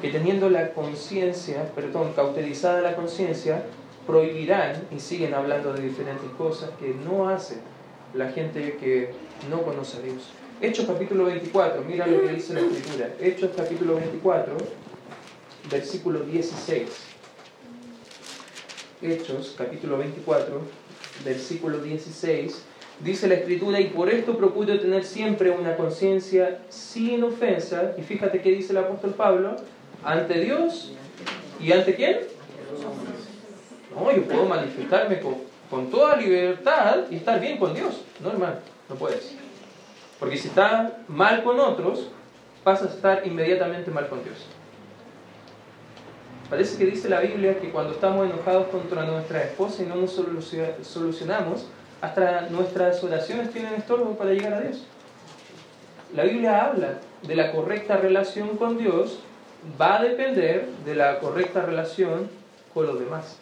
que 0.00 0.10
teniendo 0.10 0.48
la 0.48 0.72
conciencia, 0.72 1.70
perdón, 1.74 2.12
cauterizada 2.14 2.80
la 2.80 2.96
conciencia, 2.96 3.64
prohibirán, 4.06 4.88
y 4.90 4.98
siguen 4.98 5.34
hablando 5.34 5.72
de 5.74 5.82
diferentes 5.82 6.30
cosas 6.36 6.70
que 6.80 6.94
no 6.94 7.28
hace 7.28 7.58
la 8.14 8.30
gente 8.30 8.76
que 8.78 9.12
no 9.50 9.62
conoce 9.62 9.98
a 9.98 10.00
Dios. 10.00 10.30
Hechos 10.60 10.86
capítulo 10.86 11.26
24, 11.26 11.82
mira 11.82 12.06
lo 12.06 12.22
que 12.22 12.28
dice 12.28 12.54
la 12.54 12.60
escritura. 12.60 13.10
Hechos 13.20 13.50
capítulo 13.56 13.96
24, 13.96 14.56
versículo 15.70 16.20
16. 16.20 17.11
Hechos 19.02 19.56
capítulo 19.58 19.98
24, 19.98 20.60
versículo 21.24 21.78
16. 21.78 22.64
Dice 23.00 23.26
la 23.26 23.34
escritura, 23.34 23.80
y 23.80 23.86
por 23.86 24.08
esto 24.08 24.36
procuro 24.36 24.78
tener 24.78 25.04
siempre 25.04 25.50
una 25.50 25.76
conciencia 25.76 26.60
sin 26.68 27.24
ofensa. 27.24 27.94
Y 27.98 28.02
fíjate 28.02 28.40
qué 28.40 28.50
dice 28.50 28.72
el 28.72 28.78
apóstol 28.78 29.14
Pablo, 29.14 29.56
ante 30.04 30.40
Dios 30.40 30.92
y 31.58 31.72
ante 31.72 31.96
quién? 31.96 32.20
No, 33.92 34.14
yo 34.14 34.22
puedo 34.22 34.44
manifestarme 34.46 35.20
con, 35.20 35.90
toda 35.90 36.16
libertad 36.16 36.98
y 37.10 37.16
estar 37.16 37.40
bien 37.40 37.58
con 37.58 37.74
Dios. 37.74 38.02
No, 38.20 38.30
hermano, 38.30 38.56
no 38.88 38.94
puedes. 38.94 39.34
Porque 40.20 40.36
si 40.36 40.48
estás 40.48 40.92
mal 41.08 41.42
con 41.42 41.58
otros, 41.58 42.08
vas 42.64 42.82
a 42.82 42.86
estar 42.86 43.26
inmediatamente 43.26 43.90
mal 43.90 44.08
con 44.08 44.22
Dios. 44.22 44.36
Parece 46.52 46.76
que 46.76 46.84
dice 46.84 47.08
la 47.08 47.20
Biblia 47.20 47.58
que 47.58 47.70
cuando 47.70 47.94
estamos 47.94 48.28
enojados 48.28 48.66
contra 48.66 49.06
nuestra 49.06 49.42
esposa 49.42 49.82
y 49.82 49.86
no 49.86 49.94
nos 49.94 50.12
solucionamos, 50.82 51.66
hasta 52.02 52.42
nuestras 52.50 53.02
oraciones 53.02 53.50
tienen 53.54 53.72
estorbo 53.72 54.18
para 54.18 54.32
llegar 54.32 54.52
a 54.52 54.60
Dios. 54.60 54.84
La 56.14 56.24
Biblia 56.24 56.66
habla 56.66 56.98
de 57.26 57.36
la 57.36 57.52
correcta 57.52 57.96
relación 57.96 58.58
con 58.58 58.76
Dios, 58.76 59.20
va 59.80 59.98
a 59.98 60.02
depender 60.02 60.68
de 60.84 60.94
la 60.94 61.20
correcta 61.20 61.62
relación 61.62 62.28
con 62.74 62.86
los 62.86 63.00
demás. 63.00 63.38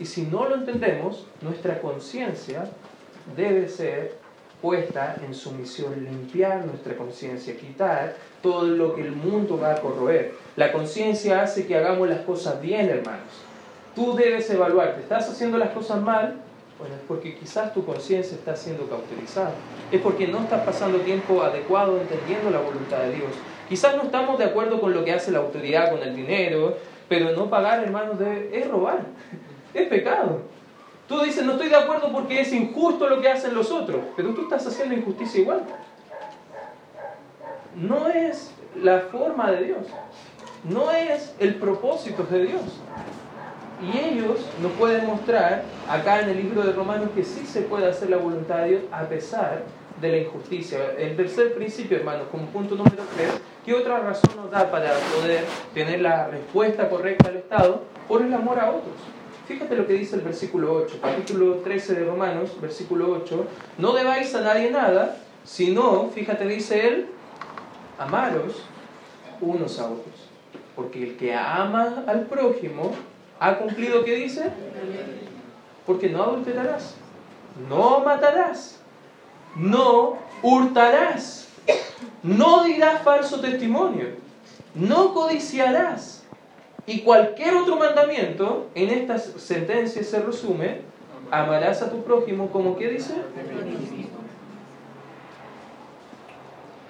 Y 0.00 0.06
si 0.06 0.22
no 0.22 0.48
lo 0.48 0.56
entendemos, 0.56 1.28
nuestra 1.40 1.80
conciencia 1.80 2.68
debe 3.36 3.68
ser 3.68 4.18
en 4.72 5.34
sumisión, 5.34 5.92
limpiar 6.04 6.64
nuestra 6.64 6.96
conciencia, 6.96 7.54
quitar 7.56 8.16
todo 8.42 8.62
lo 8.62 8.94
que 8.94 9.02
el 9.02 9.12
mundo 9.12 9.58
va 9.58 9.72
a 9.72 9.80
corroer. 9.80 10.32
La 10.56 10.72
conciencia 10.72 11.42
hace 11.42 11.66
que 11.66 11.76
hagamos 11.76 12.08
las 12.08 12.20
cosas 12.20 12.62
bien, 12.62 12.88
hermanos. 12.88 13.42
Tú 13.94 14.14
debes 14.14 14.48
evaluarte. 14.48 15.02
¿Estás 15.02 15.28
haciendo 15.28 15.58
las 15.58 15.70
cosas 15.70 16.00
mal? 16.00 16.36
Bueno, 16.78 16.94
es 16.94 17.02
porque 17.06 17.36
quizás 17.36 17.74
tu 17.74 17.84
conciencia 17.84 18.36
está 18.36 18.56
siendo 18.56 18.88
cauterizada. 18.88 19.52
Es 19.92 20.00
porque 20.00 20.26
no 20.26 20.38
estás 20.38 20.64
pasando 20.64 20.98
tiempo 21.00 21.42
adecuado 21.42 22.00
entendiendo 22.00 22.50
la 22.50 22.60
voluntad 22.60 23.00
de 23.00 23.16
Dios. 23.16 23.30
Quizás 23.68 23.96
no 23.96 24.04
estamos 24.04 24.38
de 24.38 24.46
acuerdo 24.46 24.80
con 24.80 24.94
lo 24.94 25.04
que 25.04 25.12
hace 25.12 25.30
la 25.30 25.40
autoridad 25.40 25.90
con 25.90 26.02
el 26.02 26.16
dinero, 26.16 26.78
pero 27.08 27.32
no 27.32 27.50
pagar, 27.50 27.84
hermanos, 27.84 28.16
es 28.50 28.68
robar 28.68 29.00
es 29.74 29.88
pecado. 29.88 30.42
Tú 31.08 31.20
dices, 31.20 31.44
no 31.44 31.52
estoy 31.52 31.68
de 31.68 31.76
acuerdo 31.76 32.10
porque 32.12 32.40
es 32.40 32.52
injusto 32.52 33.08
lo 33.08 33.20
que 33.20 33.28
hacen 33.28 33.54
los 33.54 33.70
otros, 33.70 34.00
pero 34.16 34.30
tú 34.30 34.42
estás 34.42 34.66
haciendo 34.66 34.94
injusticia 34.94 35.40
igual. 35.40 35.62
No 37.76 38.08
es 38.08 38.52
la 38.82 39.00
forma 39.00 39.50
de 39.50 39.64
Dios, 39.64 39.86
no 40.64 40.90
es 40.90 41.34
el 41.38 41.56
propósito 41.56 42.22
de 42.24 42.46
Dios. 42.46 42.62
Y 43.82 43.98
ellos 43.98 44.38
nos 44.62 44.72
pueden 44.72 45.06
mostrar 45.06 45.64
acá 45.90 46.20
en 46.20 46.30
el 46.30 46.36
libro 46.38 46.62
de 46.62 46.72
Romanos 46.72 47.10
que 47.14 47.22
sí 47.22 47.44
se 47.44 47.62
puede 47.62 47.86
hacer 47.86 48.08
la 48.08 48.16
voluntad 48.16 48.58
de 48.58 48.68
Dios 48.68 48.82
a 48.90 49.02
pesar 49.02 49.62
de 50.00 50.08
la 50.08 50.18
injusticia. 50.18 50.78
El 50.96 51.16
tercer 51.16 51.54
principio, 51.54 51.98
hermanos, 51.98 52.28
como 52.30 52.46
punto 52.46 52.76
número 52.76 53.02
tres, 53.14 53.30
¿qué 53.64 53.74
otra 53.74 53.98
razón 53.98 54.36
nos 54.36 54.50
da 54.50 54.70
para 54.70 54.90
poder 55.14 55.44
tener 55.74 56.00
la 56.00 56.28
respuesta 56.28 56.88
correcta 56.88 57.28
al 57.28 57.36
Estado? 57.36 57.82
Por 58.08 58.22
el 58.22 58.32
amor 58.32 58.58
a 58.58 58.70
otros. 58.70 58.94
Fíjate 59.46 59.76
lo 59.76 59.86
que 59.86 59.92
dice 59.92 60.16
el 60.16 60.22
versículo 60.22 60.72
8, 60.72 61.00
capítulo 61.02 61.56
13 61.56 61.94
de 61.96 62.04
Romanos, 62.04 62.58
versículo 62.62 63.12
8. 63.12 63.46
No 63.76 63.92
debáis 63.92 64.34
a 64.34 64.40
nadie 64.40 64.70
nada, 64.70 65.18
sino, 65.44 66.08
fíjate, 66.14 66.46
dice 66.46 66.88
él, 66.88 67.06
amaros 67.98 68.62
unos 69.42 69.78
a 69.78 69.84
otros. 69.84 70.14
Porque 70.74 71.02
el 71.02 71.16
que 71.18 71.34
ama 71.34 72.04
al 72.06 72.22
prójimo 72.22 72.92
ha 73.38 73.58
cumplido, 73.58 74.02
¿qué 74.02 74.14
dice? 74.14 74.50
Porque 75.84 76.08
no 76.08 76.22
adulterarás, 76.22 76.94
no 77.68 78.00
matarás, 78.00 78.80
no 79.56 80.16
hurtarás, 80.42 81.48
no 82.22 82.64
dirás 82.64 83.02
falso 83.02 83.40
testimonio, 83.40 84.06
no 84.74 85.12
codiciarás 85.12 86.23
y 86.86 87.00
cualquier 87.00 87.54
otro 87.56 87.76
mandamiento 87.76 88.68
en 88.74 88.90
estas 88.90 89.24
sentencias 89.24 90.06
se 90.06 90.20
resume, 90.20 90.82
amarás 91.30 91.80
a 91.80 91.90
tu 91.90 92.02
prójimo 92.04 92.50
como 92.50 92.76
que 92.76 92.88
dice. 92.88 93.14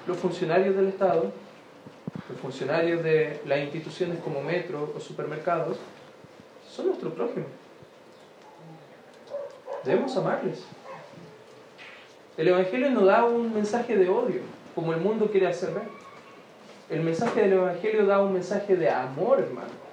Los 0.06 0.18
funcionarios 0.18 0.74
del 0.74 0.88
Estado, 0.88 1.32
los 2.28 2.40
funcionarios 2.40 3.02
de 3.04 3.40
las 3.46 3.60
instituciones 3.60 4.18
como 4.18 4.42
metro 4.42 4.92
o 4.96 5.00
supermercados, 5.00 5.78
son 6.68 6.88
nuestro 6.88 7.14
prójimo. 7.14 7.46
Debemos 9.84 10.16
amarles. 10.16 10.64
El 12.36 12.48
Evangelio 12.48 12.90
nos 12.90 13.06
da 13.06 13.24
un 13.24 13.54
mensaje 13.54 13.96
de 13.96 14.08
odio, 14.08 14.40
como 14.74 14.92
el 14.92 15.00
mundo 15.00 15.30
quiere 15.30 15.46
hacer 15.46 15.72
ver. 15.72 15.84
El 16.90 17.02
mensaje 17.02 17.42
del 17.42 17.52
Evangelio 17.52 18.06
da 18.06 18.20
un 18.20 18.32
mensaje 18.32 18.76
de 18.76 18.90
amor, 18.90 19.38
hermano 19.38 19.83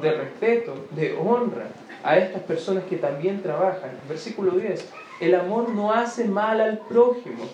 de 0.00 0.12
respeto, 0.12 0.74
de 0.92 1.16
honra 1.16 1.66
a 2.02 2.18
estas 2.18 2.42
personas 2.42 2.84
que 2.84 2.96
también 2.96 3.42
trabajan. 3.42 3.90
Versículo 4.08 4.52
10. 4.52 4.88
El 5.20 5.34
amor 5.34 5.70
no 5.70 5.92
hace 5.92 6.26
mal 6.26 6.60
al 6.60 6.78
prójimo. 6.78 7.44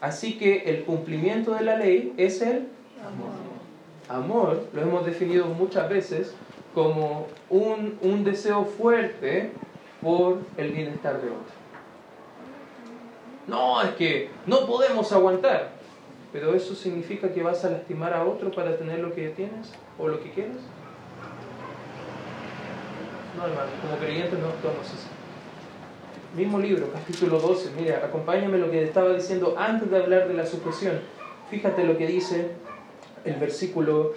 Así 0.00 0.38
que 0.38 0.64
el 0.70 0.84
cumplimiento 0.84 1.54
de 1.54 1.64
la 1.64 1.76
ley 1.76 2.12
es 2.16 2.42
el 2.42 2.68
amor. 3.04 3.48
Amor, 4.08 4.68
lo 4.72 4.82
hemos 4.82 5.04
definido 5.04 5.46
muchas 5.46 5.88
veces 5.88 6.34
como 6.74 7.26
un, 7.50 7.98
un 8.02 8.24
deseo 8.24 8.64
fuerte 8.64 9.50
por 10.00 10.38
el 10.56 10.72
bienestar 10.72 11.20
de 11.20 11.28
otro. 11.28 11.58
No, 13.46 13.80
es 13.82 13.90
que 13.92 14.30
no 14.46 14.66
podemos 14.66 15.10
aguantar. 15.12 15.70
pero 16.32 16.54
eso 16.54 16.74
significa 16.74 17.32
que 17.32 17.42
vas 17.42 17.64
a 17.64 17.70
lastimar 17.70 18.12
a 18.12 18.24
otro 18.24 18.50
para 18.50 18.76
tener 18.76 18.98
lo 18.98 19.14
que 19.14 19.30
tienes 19.30 19.72
o 19.98 20.06
lo 20.06 20.22
que 20.22 20.30
quieres. 20.30 20.58
No, 23.38 23.46
hermano, 23.46 23.70
como 23.80 23.96
creyentes 23.98 24.36
no 24.36 24.48
actuamos 24.48 24.84
así. 24.84 25.06
Mismo 26.36 26.58
libro, 26.58 26.90
capítulo 26.92 27.38
12. 27.38 27.70
Mira, 27.78 28.02
acompáñame 28.04 28.58
lo 28.58 28.68
que 28.68 28.82
estaba 28.82 29.14
diciendo 29.14 29.54
antes 29.56 29.88
de 29.88 29.96
hablar 29.96 30.26
de 30.26 30.34
la 30.34 30.44
sujeción. 30.44 30.98
Fíjate 31.48 31.84
lo 31.84 31.96
que 31.96 32.08
dice 32.08 32.50
el 33.24 33.36
versículo, 33.36 34.14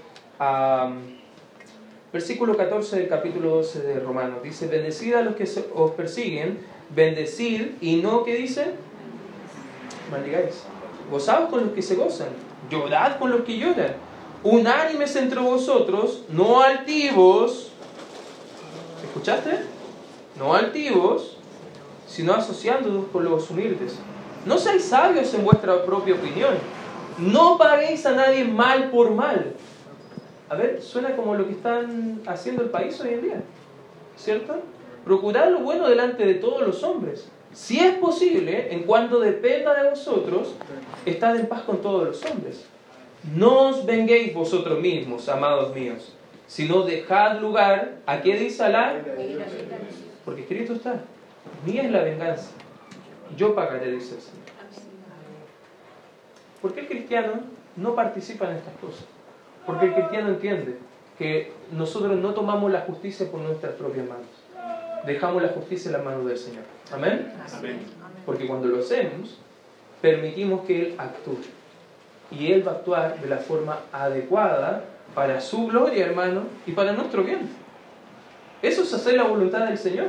versículo 2.11 2.57
14 2.57 2.97
del 2.97 3.09
capítulo 3.09 3.57
12 3.57 3.81
de 3.83 3.99
Romanos. 3.99 4.41
Dice, 4.41 4.65
bendecid 4.65 5.13
a 5.13 5.21
los 5.21 5.35
que 5.35 5.47
os 5.75 5.91
persiguen, 5.91 6.57
bendecid 6.89 7.73
y 7.79 7.97
no, 7.97 8.23
¿qué 8.23 8.33
dice? 8.33 8.71
Maldigáis. 10.09 10.63
Gozaos 11.11 11.47
con 11.51 11.65
los 11.65 11.73
que 11.73 11.83
se 11.83 11.93
gozan, 11.93 12.29
llorad 12.71 13.19
con 13.19 13.29
los 13.29 13.41
que 13.41 13.55
lloran. 13.59 13.93
Unánimes 14.41 15.15
entre 15.15 15.41
vosotros, 15.41 16.23
no 16.29 16.61
altivos. 16.61 17.70
¿Escuchaste? 19.11 19.51
No 20.39 20.53
altivos, 20.53 21.35
sino 22.07 22.33
asociándonos 22.33 23.07
con 23.11 23.25
los 23.25 23.49
humildes. 23.51 23.97
No 24.45 24.57
seáis 24.57 24.85
sabios 24.85 25.33
en 25.33 25.43
vuestra 25.43 25.83
propia 25.85 26.15
opinión. 26.15 26.53
No 27.17 27.57
paguéis 27.57 28.05
a 28.05 28.13
nadie 28.13 28.45
mal 28.45 28.89
por 28.89 29.11
mal. 29.11 29.51
A 30.47 30.55
ver, 30.55 30.81
suena 30.81 31.13
como 31.17 31.35
lo 31.35 31.45
que 31.45 31.51
están 31.51 32.21
haciendo 32.25 32.63
el 32.63 32.69
país 32.69 33.01
hoy 33.01 33.15
en 33.15 33.21
día. 33.21 33.43
¿Cierto? 34.15 34.55
Procurad 35.03 35.49
lo 35.49 35.59
bueno 35.59 35.89
delante 35.89 36.25
de 36.25 36.35
todos 36.35 36.65
los 36.65 36.81
hombres. 36.81 37.27
Si 37.51 37.79
es 37.79 37.95
posible, 37.95 38.73
en 38.73 38.83
cuanto 38.83 39.19
dependa 39.19 39.73
de 39.83 39.89
vosotros, 39.89 40.55
estad 41.05 41.35
en 41.35 41.47
paz 41.47 41.63
con 41.63 41.81
todos 41.81 42.07
los 42.07 42.31
hombres. 42.31 42.65
No 43.35 43.67
os 43.67 43.85
venguéis 43.85 44.33
vosotros 44.33 44.79
mismos, 44.79 45.27
amados 45.27 45.75
míos, 45.75 46.13
sino 46.51 46.83
dejad 46.83 47.39
lugar 47.39 47.99
a 48.05 48.21
qué 48.21 48.35
dice 48.35 48.61
Alá. 48.61 49.01
Porque 50.25 50.41
escrito 50.41 50.73
está, 50.73 50.99
mía 51.65 51.83
es 51.83 51.91
la 51.91 52.03
venganza, 52.03 52.51
yo 53.37 53.55
pagaré, 53.55 53.89
dice 53.89 54.15
el 54.15 54.21
Señor. 54.21 54.41
¿Por 56.61 56.73
qué 56.73 56.81
el 56.81 56.87
cristiano 56.89 57.39
no 57.77 57.95
participa 57.95 58.51
en 58.51 58.57
estas 58.57 58.73
cosas? 58.81 59.05
Porque 59.65 59.85
el 59.85 59.93
cristiano 59.93 60.27
entiende 60.27 60.77
que 61.17 61.53
nosotros 61.71 62.17
no 62.17 62.33
tomamos 62.33 62.69
la 62.69 62.81
justicia 62.81 63.31
por 63.31 63.39
nuestras 63.39 63.75
propias 63.75 64.05
manos. 64.09 64.27
Dejamos 65.05 65.41
la 65.41 65.49
justicia 65.49 65.87
en 65.87 65.93
las 65.93 66.03
manos 66.03 66.25
del 66.25 66.37
Señor. 66.37 66.63
Amén. 66.91 67.31
Porque 68.25 68.45
cuando 68.45 68.67
lo 68.67 68.79
hacemos, 68.79 69.39
permitimos 70.01 70.65
que 70.65 70.81
Él 70.81 70.95
actúe. 70.97 71.39
Y 72.29 72.51
Él 72.51 72.67
va 72.67 72.73
a 72.73 72.75
actuar 72.75 73.21
de 73.21 73.29
la 73.29 73.37
forma 73.37 73.79
adecuada 73.93 74.83
para 75.13 75.41
su 75.41 75.67
gloria, 75.67 76.05
hermano, 76.05 76.43
y 76.65 76.71
para 76.71 76.93
nuestro 76.93 77.23
bien. 77.23 77.49
Eso 78.61 78.83
es 78.83 78.93
hacer 78.93 79.15
la 79.15 79.23
voluntad 79.23 79.65
del 79.67 79.77
Señor. 79.77 80.07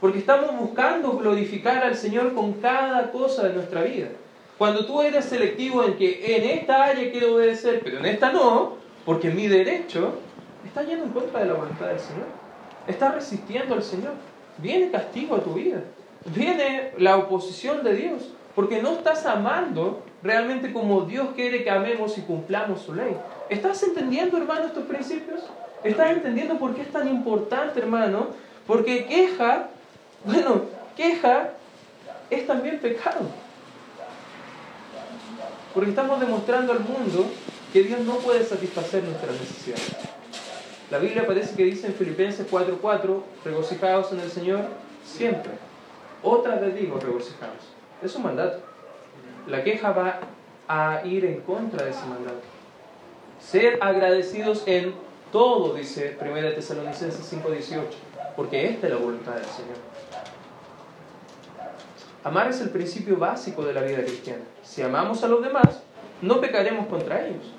Porque 0.00 0.18
estamos 0.18 0.56
buscando 0.58 1.12
glorificar 1.16 1.82
al 1.82 1.96
Señor 1.96 2.34
con 2.34 2.54
cada 2.54 3.10
cosa 3.10 3.48
de 3.48 3.54
nuestra 3.54 3.82
vida. 3.82 4.08
Cuando 4.56 4.86
tú 4.86 5.02
eres 5.02 5.24
selectivo 5.24 5.84
en 5.84 5.96
que 5.96 6.36
en 6.36 6.58
esta 6.58 6.84
área 6.84 7.10
quiero 7.10 7.34
obedecer, 7.34 7.80
pero 7.82 7.98
en 7.98 8.06
esta 8.06 8.32
no, 8.32 8.76
porque 9.04 9.30
mi 9.30 9.48
derecho 9.48 10.14
está 10.64 10.82
yendo 10.82 11.04
en 11.04 11.10
contra 11.10 11.40
de 11.40 11.46
la 11.46 11.54
voluntad 11.54 11.86
del 11.86 11.98
Señor. 11.98 12.26
Está 12.86 13.12
resistiendo 13.12 13.74
al 13.74 13.82
Señor. 13.82 14.12
Viene 14.58 14.90
castigo 14.90 15.36
a 15.36 15.42
tu 15.42 15.54
vida. 15.54 15.82
Viene 16.34 16.92
la 16.98 17.16
oposición 17.16 17.82
de 17.82 17.94
Dios. 17.94 18.30
Porque 18.54 18.82
no 18.82 18.92
estás 18.92 19.24
amando 19.26 20.02
realmente 20.22 20.72
como 20.72 21.02
Dios 21.02 21.28
quiere 21.34 21.62
que 21.62 21.70
amemos 21.70 22.18
y 22.18 22.22
cumplamos 22.22 22.82
su 22.82 22.94
ley. 22.94 23.16
¿Estás 23.48 23.82
entendiendo, 23.82 24.36
hermano, 24.36 24.66
estos 24.66 24.84
principios? 24.84 25.40
¿Estás 25.82 26.10
entendiendo 26.10 26.58
por 26.58 26.74
qué 26.74 26.82
es 26.82 26.92
tan 26.92 27.08
importante, 27.08 27.80
hermano? 27.80 28.28
Porque 28.66 29.06
queja, 29.06 29.68
bueno, 30.24 30.62
queja 30.96 31.50
es 32.28 32.46
también 32.46 32.78
pecado. 32.78 33.20
Porque 35.72 35.90
estamos 35.90 36.20
demostrando 36.20 36.72
al 36.72 36.80
mundo 36.80 37.26
que 37.72 37.82
Dios 37.82 38.00
no 38.00 38.16
puede 38.16 38.44
satisfacer 38.44 39.04
nuestras 39.04 39.32
necesidades. 39.32 39.96
La 40.90 40.98
Biblia 40.98 41.26
parece 41.26 41.54
que 41.54 41.64
dice 41.64 41.86
en 41.86 41.94
Filipenses 41.94 42.46
4:4, 42.50 43.22
regocijados 43.44 44.12
en 44.12 44.20
el 44.20 44.30
Señor 44.30 44.60
siempre. 45.04 45.52
Otra 46.22 46.56
vez 46.56 46.74
digo 46.74 46.98
regocijados. 46.98 47.62
Es 48.02 48.14
un 48.16 48.24
mandato. 48.24 48.60
La 49.46 49.62
queja 49.62 49.92
va 49.92 50.20
a 50.66 51.06
ir 51.06 51.24
en 51.24 51.40
contra 51.42 51.84
de 51.84 51.90
ese 51.90 52.04
mandato. 52.06 52.57
Ser 53.40 53.78
agradecidos 53.82 54.62
en 54.66 54.94
todo, 55.32 55.74
dice 55.74 56.16
1 56.20 56.54
Tesalonicenses 56.54 57.24
5:18, 57.32 57.82
porque 58.36 58.68
esta 58.68 58.86
es 58.86 58.92
la 58.92 58.98
voluntad 58.98 59.34
del 59.34 59.44
Señor. 59.44 59.76
Amar 62.24 62.50
es 62.50 62.60
el 62.60 62.70
principio 62.70 63.16
básico 63.16 63.64
de 63.64 63.72
la 63.72 63.82
vida 63.82 64.02
cristiana. 64.02 64.42
Si 64.62 64.82
amamos 64.82 65.22
a 65.22 65.28
los 65.28 65.42
demás, 65.42 65.82
no 66.20 66.40
pecaremos 66.40 66.86
contra 66.88 67.26
ellos. 67.26 67.54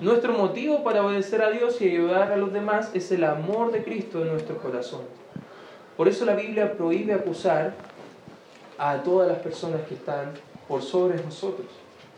Nuestro 0.00 0.32
motivo 0.32 0.82
para 0.82 1.04
obedecer 1.04 1.42
a 1.42 1.50
Dios 1.50 1.80
y 1.80 1.88
ayudar 1.88 2.32
a 2.32 2.36
los 2.36 2.52
demás 2.52 2.90
es 2.94 3.10
el 3.12 3.24
amor 3.24 3.72
de 3.72 3.82
Cristo 3.82 4.22
en 4.22 4.28
nuestro 4.28 4.56
corazón. 4.58 5.02
Por 5.96 6.08
eso 6.08 6.24
la 6.24 6.34
Biblia 6.34 6.72
prohíbe 6.74 7.12
acusar 7.12 7.74
a 8.78 9.02
todas 9.02 9.28
las 9.28 9.38
personas 9.38 9.82
que 9.88 9.94
están 9.94 10.32
por 10.68 10.82
sobre 10.82 11.22
nosotros, 11.22 11.66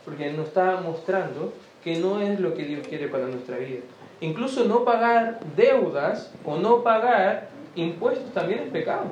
porque 0.05 0.31
nos 0.31 0.47
está 0.47 0.79
mostrando 0.81 1.51
que 1.83 1.97
no 1.97 2.21
es 2.21 2.39
lo 2.39 2.53
que 2.53 2.63
Dios 2.63 2.87
quiere 2.87 3.07
para 3.07 3.27
nuestra 3.27 3.57
vida. 3.57 3.81
Incluso 4.19 4.65
no 4.65 4.85
pagar 4.85 5.39
deudas 5.55 6.31
o 6.45 6.57
no 6.57 6.83
pagar 6.83 7.49
impuestos 7.75 8.31
también 8.33 8.59
es 8.59 8.69
pecado. 8.69 9.05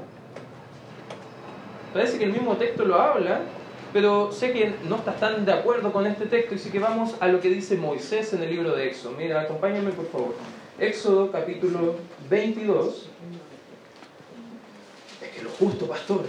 Parece 1.94 2.20
que 2.20 2.26
el 2.26 2.32
mismo 2.32 2.56
texto 2.58 2.86
lo 2.86 3.02
habla, 3.02 3.42
pero 3.92 4.32
sé 4.32 4.54
que 4.54 4.76
no 4.88 4.98
estás 4.98 5.20
tan 5.20 5.46
de 5.46 5.54
acuerdo 5.54 5.92
con 5.92 6.06
este 6.06 6.28
texto 6.28 6.54
y 6.54 6.60
sí 6.60 6.70
que 6.70 6.78
vamos 6.78 7.16
a 7.20 7.28
lo 7.28 7.40
que 7.42 7.50
dice 7.50 7.76
Moisés 7.76 8.34
en 8.34 8.44
el 8.44 8.52
libro 8.52 8.76
de 8.76 8.88
Éxodo. 8.88 9.14
Mira, 9.18 9.42
acompáñame 9.42 9.92
por 9.92 10.08
favor. 10.08 10.36
Éxodo 10.78 11.32
capítulo 11.32 11.96
22. 12.30 13.10
Es 15.24 15.30
que 15.30 15.42
lo 15.42 15.50
justo, 15.50 15.88
pastor. 15.88 16.22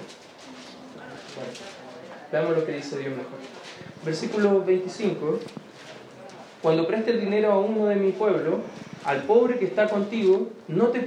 veamos 2.33 2.57
lo 2.57 2.65
que 2.65 2.73
dice 2.73 2.99
Dios 2.99 3.11
mejor. 3.11 3.39
Versículo 4.05 4.65
25. 4.65 5.39
Cuando 6.63 6.87
preste 6.87 7.13
el 7.13 7.21
dinero 7.21 7.53
a 7.53 7.59
uno 7.59 7.87
de 7.87 7.97
mi 7.97 8.13
pueblo, 8.13 8.61
al 9.05 9.23
pobre 9.23 9.59
que 9.59 9.65
está 9.65 9.89
contigo, 9.89 10.49
no 10.69 10.89
te 10.89 11.01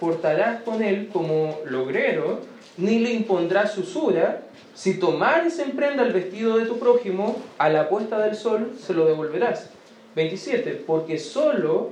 portarás 0.00 0.62
con 0.62 0.82
él 0.82 1.10
como 1.12 1.58
logrero, 1.66 2.40
ni 2.78 2.98
le 3.00 3.12
impondrás 3.12 3.76
usura. 3.76 4.42
Si 4.74 4.98
tomares 4.98 5.58
en 5.58 5.72
prenda 5.72 6.04
el 6.04 6.12
vestido 6.12 6.56
de 6.56 6.64
tu 6.64 6.78
prójimo, 6.78 7.36
a 7.58 7.68
la 7.68 7.88
puesta 7.88 8.18
del 8.18 8.34
sol 8.34 8.72
se 8.78 8.94
lo 8.94 9.04
devolverás. 9.04 9.70
27. 10.14 10.82
Porque 10.86 11.18
solo 11.18 11.90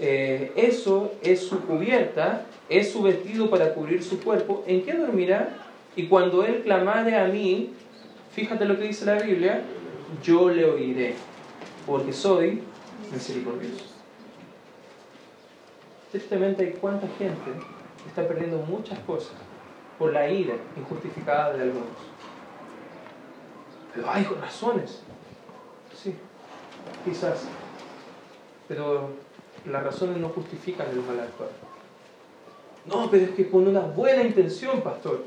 eh, 0.00 0.52
eso 0.54 1.12
es 1.22 1.40
su 1.40 1.60
cubierta, 1.60 2.44
es 2.68 2.92
su 2.92 3.02
vestido 3.02 3.48
para 3.48 3.72
cubrir 3.72 4.02
su 4.02 4.20
cuerpo. 4.20 4.64
¿En 4.66 4.82
qué 4.82 4.92
dormirá? 4.92 5.48
Y 5.96 6.06
cuando 6.06 6.44
él 6.44 6.60
clamare 6.62 7.16
a 7.16 7.24
mí, 7.24 7.70
fíjate 8.32 8.64
lo 8.64 8.78
que 8.78 8.84
dice 8.84 9.06
la 9.06 9.14
Biblia, 9.14 9.62
yo 10.22 10.50
le 10.50 10.64
oiré, 10.64 11.14
porque 11.88 12.12
soy 12.12 12.62
misericordioso. 13.10 13.84
Tristemente 16.10 16.64
hay 16.64 16.72
cuánta 16.74 17.08
gente 17.18 17.50
está 18.06 18.28
perdiendo 18.28 18.58
muchas 18.58 18.98
cosas 19.00 19.32
por 19.98 20.12
la 20.12 20.28
ira 20.28 20.54
injustificada 20.76 21.54
de 21.54 21.62
algunos. 21.62 21.88
Pero 23.94 24.10
hay 24.10 24.24
razones. 24.24 25.02
Sí, 25.94 26.14
quizás. 27.06 27.48
Pero 28.68 29.08
las 29.64 29.82
razones 29.82 30.18
no 30.18 30.28
justifican 30.28 30.88
el 30.90 31.00
mal 31.00 31.20
actuar. 31.20 31.48
No, 32.84 33.10
pero 33.10 33.24
es 33.24 33.30
que 33.30 33.50
con 33.50 33.66
una 33.66 33.80
buena 33.80 34.22
intención, 34.22 34.82
pastor. 34.82 35.24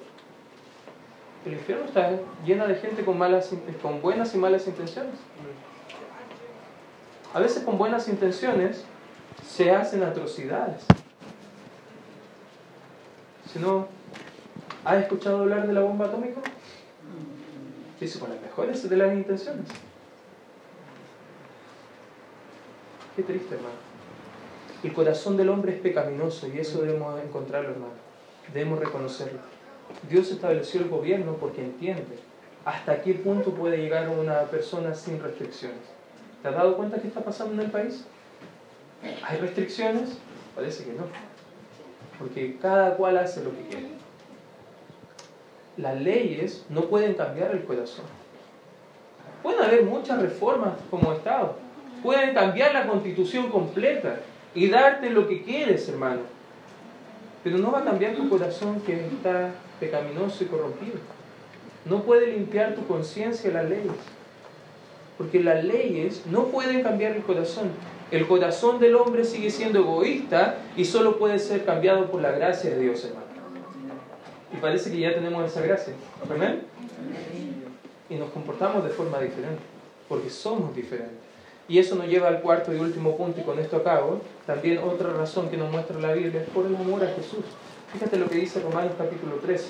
El 1.44 1.54
infierno 1.54 1.86
está 1.86 2.20
lleno 2.46 2.68
de 2.68 2.76
gente 2.76 3.04
con, 3.04 3.18
buenas 4.02 4.36
y 4.36 4.38
malas 4.38 4.68
intenciones. 4.68 5.16
A 7.34 7.40
veces 7.40 7.64
con 7.64 7.78
buenas 7.78 8.08
intenciones 8.08 8.84
se 9.48 9.72
hacen 9.72 10.04
atrocidades. 10.04 10.84
Si 13.52 13.60
no, 13.60 13.88
¿Has 14.84 15.04
escuchado 15.04 15.42
hablar 15.42 15.68
de 15.68 15.74
la 15.74 15.82
bomba 15.82 16.08
atómica? 16.08 16.42
Dice 18.00 18.20
con 18.20 18.32
las 18.32 18.42
mejores 18.42 18.90
de 18.90 18.98
las 18.98 19.14
intenciones. 19.14 19.68
Qué 23.16 23.22
triste, 23.22 23.56
hermano. 23.56 23.76
El 24.84 24.94
corazón 24.94 25.38
del 25.38 25.50
hombre 25.50 25.76
es 25.76 25.82
pecaminoso 25.82 26.48
y 26.48 26.58
eso 26.58 26.82
debemos 26.82 27.22
encontrarlo, 27.22 27.70
hermano. 27.70 27.94
Debemos 28.52 28.80
reconocerlo. 28.80 29.40
Dios 30.10 30.32
estableció 30.32 30.82
el 30.82 30.90
gobierno 30.90 31.36
porque 31.36 31.62
entiende 31.62 32.18
hasta 32.66 33.04
qué 33.04 33.14
punto 33.14 33.52
puede 33.52 33.78
llegar 33.78 34.10
una 34.10 34.42
persona 34.46 34.96
sin 34.96 35.22
restricciones. 35.22 36.01
¿Te 36.42 36.48
has 36.48 36.56
dado 36.56 36.76
cuenta 36.76 37.00
qué 37.00 37.08
está 37.08 37.22
pasando 37.22 37.54
en 37.54 37.62
el 37.62 37.72
país? 37.72 38.06
¿Hay 39.28 39.38
restricciones? 39.38 40.18
Parece 40.56 40.84
que 40.86 40.94
no. 40.94 41.04
Porque 42.18 42.58
cada 42.62 42.96
cual 42.96 43.18
hace 43.18 43.44
lo 43.44 43.52
que 43.52 43.68
quiere. 43.68 43.88
Las 45.78 46.00
leyes 46.02 46.66
no 46.70 46.82
pueden 46.82 47.14
cambiar 47.14 47.52
el 47.52 47.64
corazón. 47.64 48.06
Pueden 49.42 49.62
haber 49.62 49.84
muchas 49.84 50.22
reformas 50.22 50.74
como 50.90 51.14
Estado. 51.14 51.56
Pueden 52.04 52.34
cambiar 52.34 52.74
la 52.74 52.88
constitución 52.88 53.50
completa 53.50 54.20
y 54.54 54.68
darte 54.68 55.10
lo 55.10 55.28
que 55.28 55.44
quieres, 55.44 55.88
hermano. 55.90 56.22
Pero 57.44 57.58
no 57.58 57.72
va 57.72 57.80
a 57.80 57.84
cambiar 57.86 58.16
tu 58.16 58.30
corazón 58.30 58.82
que 58.82 59.08
está 59.08 59.52
pecaminoso 59.80 60.44
y 60.44 60.48
corrompido. 60.48 60.98
No 61.86 62.04
puede 62.04 62.28
limpiar 62.28 62.76
tu 62.76 62.86
conciencia 62.86 63.52
las 63.52 63.68
leyes. 63.68 63.92
Porque 65.22 65.40
las 65.40 65.64
leyes 65.64 66.24
no 66.32 66.46
pueden 66.46 66.82
cambiar 66.82 67.12
el 67.12 67.22
corazón. 67.22 67.70
El 68.10 68.28
corazón 68.28 68.80
del 68.80 68.96
hombre 68.96 69.24
sigue 69.24 69.52
siendo 69.52 69.78
egoísta 69.78 70.56
y 70.76 70.84
solo 70.84 71.20
puede 71.20 71.38
ser 71.38 71.64
cambiado 71.64 72.10
por 72.10 72.24
la 72.24 72.32
gracia 72.32 72.72
de 72.72 72.80
Dios, 72.80 73.06
hermano. 73.06 73.28
Y 74.52 74.58
parece 74.58 74.90
que 74.90 75.00
ya 75.00 75.14
tenemos 75.14 75.46
esa 75.46 75.62
gracia. 75.62 75.94
¿Amén? 76.28 76.64
Y 78.10 78.16
nos 78.16 78.32
comportamos 78.32 78.84
de 78.84 78.90
forma 78.90 79.20
diferente. 79.20 79.62
Porque 80.10 80.32
somos 80.32 80.76
diferentes. 80.76 81.20
Y 81.68 81.78
eso 81.78 81.94
nos 81.94 82.08
lleva 82.08 82.30
al 82.30 82.42
cuarto 82.42 82.74
y 82.74 82.80
último 82.80 83.16
punto, 83.16 83.42
y 83.42 83.44
con 83.44 83.60
esto 83.60 83.78
acabo. 83.78 84.22
También 84.48 84.80
otra 84.80 85.14
razón 85.14 85.52
que 85.52 85.58
nos 85.58 85.72
muestra 85.72 86.00
la 86.00 86.14
Biblia 86.14 86.42
es 86.42 86.50
por 86.50 86.66
el 86.66 86.76
amor 86.76 87.04
a 87.04 87.10
Jesús. 87.10 87.46
Fíjate 87.94 88.18
lo 88.18 88.28
que 88.28 88.38
dice 88.38 88.60
Romanos 88.60 88.94
capítulo 88.98 89.36
13. 89.36 89.68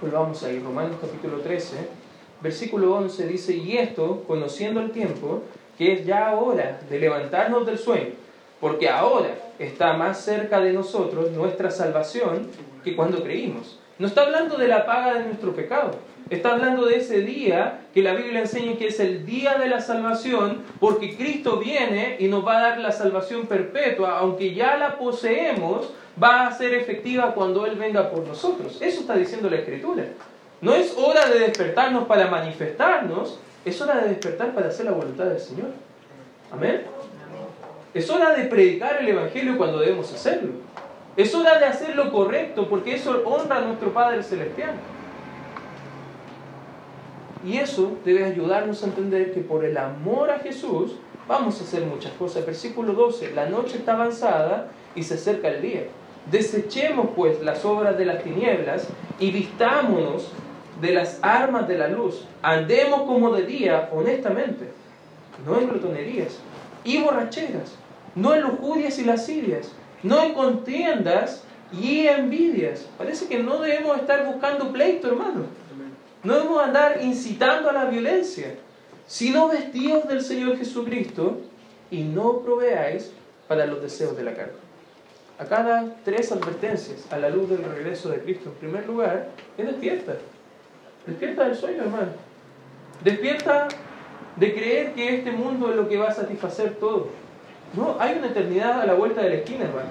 Pues 0.00 0.12
vamos 0.12 0.40
a 0.44 0.52
ir, 0.52 0.62
Romanos 0.62 0.96
capítulo 1.00 1.40
13, 1.40 2.05
versículo 2.40 2.94
11 2.96 3.26
dice, 3.26 3.56
y 3.56 3.76
esto, 3.76 4.24
conociendo 4.26 4.80
el 4.80 4.90
tiempo, 4.90 5.42
que 5.78 5.92
es 5.92 6.06
ya 6.06 6.34
hora 6.34 6.80
de 6.88 6.98
levantarnos 6.98 7.66
del 7.66 7.78
sueño, 7.78 8.12
porque 8.60 8.88
ahora 8.88 9.34
está 9.58 9.94
más 9.94 10.20
cerca 10.20 10.60
de 10.60 10.72
nosotros 10.72 11.30
nuestra 11.32 11.70
salvación 11.70 12.48
que 12.82 12.96
cuando 12.96 13.22
creímos. 13.22 13.78
No 13.98 14.06
está 14.06 14.22
hablando 14.22 14.56
de 14.56 14.68
la 14.68 14.84
paga 14.86 15.14
de 15.14 15.24
nuestro 15.24 15.54
pecado, 15.54 15.92
Está 16.28 16.54
hablando 16.54 16.86
de 16.86 16.96
ese 16.96 17.20
día 17.20 17.82
que 17.94 18.02
la 18.02 18.12
Biblia 18.12 18.40
enseña 18.40 18.76
que 18.76 18.88
es 18.88 18.98
el 18.98 19.24
día 19.24 19.58
de 19.58 19.68
la 19.68 19.80
salvación, 19.80 20.62
porque 20.80 21.16
Cristo 21.16 21.58
viene 21.58 22.16
y 22.18 22.26
nos 22.26 22.44
va 22.44 22.58
a 22.58 22.62
dar 22.62 22.78
la 22.80 22.90
salvación 22.90 23.46
perpetua, 23.46 24.18
aunque 24.18 24.52
ya 24.52 24.76
la 24.76 24.98
poseemos, 24.98 25.92
va 26.20 26.48
a 26.48 26.52
ser 26.52 26.74
efectiva 26.74 27.32
cuando 27.32 27.64
Él 27.64 27.76
venga 27.76 28.10
por 28.10 28.26
nosotros. 28.26 28.78
Eso 28.80 29.02
está 29.02 29.14
diciendo 29.14 29.48
la 29.48 29.58
Escritura. 29.58 30.04
No 30.60 30.74
es 30.74 30.94
hora 30.96 31.28
de 31.28 31.40
despertarnos 31.40 32.06
para 32.06 32.28
manifestarnos, 32.28 33.38
es 33.64 33.80
hora 33.80 34.00
de 34.00 34.08
despertar 34.08 34.54
para 34.54 34.68
hacer 34.68 34.86
la 34.86 34.92
voluntad 34.92 35.26
del 35.26 35.40
Señor. 35.40 35.68
Amén. 36.50 36.82
Es 37.92 38.08
hora 38.10 38.34
de 38.34 38.44
predicar 38.44 38.98
el 39.00 39.08
Evangelio 39.08 39.56
cuando 39.56 39.78
debemos 39.78 40.12
hacerlo. 40.12 40.52
Es 41.16 41.34
hora 41.34 41.58
de 41.58 41.66
hacer 41.66 41.96
lo 41.96 42.12
correcto 42.12 42.68
porque 42.68 42.94
eso 42.94 43.22
honra 43.24 43.56
a 43.56 43.60
nuestro 43.62 43.92
Padre 43.92 44.22
Celestial. 44.22 44.72
Y 47.44 47.58
eso 47.58 47.96
debe 48.04 48.24
ayudarnos 48.24 48.82
a 48.82 48.86
entender 48.86 49.32
que 49.32 49.40
por 49.40 49.64
el 49.64 49.76
amor 49.76 50.30
a 50.30 50.38
Jesús 50.40 50.96
vamos 51.28 51.60
a 51.60 51.64
hacer 51.64 51.84
muchas 51.84 52.12
cosas. 52.12 52.44
Versículo 52.44 52.92
12, 52.92 53.32
la 53.32 53.46
noche 53.48 53.78
está 53.78 53.92
avanzada 53.92 54.68
y 54.94 55.02
se 55.02 55.14
acerca 55.14 55.48
el 55.48 55.62
día. 55.62 55.84
Desechemos 56.30 57.10
pues 57.14 57.42
las 57.42 57.64
obras 57.64 57.96
de 57.96 58.04
las 58.04 58.22
tinieblas 58.22 58.88
y 59.20 59.30
vistámonos 59.30 60.32
de 60.80 60.92
las 60.92 61.18
armas 61.22 61.68
de 61.68 61.78
la 61.78 61.88
luz. 61.88 62.24
Andemos 62.42 63.02
como 63.02 63.32
de 63.32 63.44
día, 63.44 63.88
honestamente, 63.92 64.68
no 65.46 65.58
en 65.58 65.68
glotonerías 65.68 66.38
y 66.84 67.02
borracheras, 67.02 67.74
no 68.14 68.34
en 68.34 68.42
lujurias 68.42 68.98
y 68.98 69.04
lascivias, 69.04 69.72
no 70.02 70.22
en 70.22 70.34
contiendas 70.34 71.44
y 71.72 72.06
envidias. 72.06 72.86
Parece 72.98 73.26
que 73.26 73.42
no 73.42 73.60
debemos 73.60 73.96
estar 73.98 74.26
buscando 74.26 74.72
pleito, 74.72 75.08
hermano. 75.08 75.44
No 76.22 76.34
debemos 76.34 76.62
andar 76.62 77.00
incitando 77.02 77.70
a 77.70 77.72
la 77.72 77.84
violencia, 77.84 78.54
sino 79.06 79.48
vestidos 79.48 80.08
del 80.08 80.22
Señor 80.22 80.56
Jesucristo 80.58 81.38
y 81.90 82.02
no 82.02 82.40
proveáis 82.40 83.12
para 83.46 83.66
los 83.66 83.80
deseos 83.80 84.16
de 84.16 84.24
la 84.24 84.34
carne. 84.34 84.52
Acá 85.38 85.62
da 85.62 85.96
tres 86.04 86.32
advertencias 86.32 87.06
a 87.12 87.18
la 87.18 87.28
luz 87.28 87.50
del 87.50 87.62
regreso 87.62 88.08
de 88.08 88.20
Cristo. 88.20 88.48
En 88.50 88.56
primer 88.56 88.86
lugar, 88.86 89.28
es 89.58 89.66
despierta. 89.66 90.16
Despierta 91.06 91.44
del 91.44 91.56
sueño, 91.56 91.82
hermano. 91.82 92.12
Despierta 93.04 93.68
de 94.36 94.54
creer 94.54 94.92
que 94.94 95.16
este 95.16 95.30
mundo 95.32 95.70
es 95.70 95.76
lo 95.76 95.88
que 95.88 95.98
va 95.98 96.08
a 96.08 96.12
satisfacer 96.12 96.74
todo. 96.76 97.08
No, 97.74 97.96
hay 97.98 98.18
una 98.18 98.28
eternidad 98.28 98.80
a 98.80 98.86
la 98.86 98.94
vuelta 98.94 99.22
de 99.22 99.30
la 99.30 99.34
esquina, 99.36 99.64
hermano. 99.64 99.88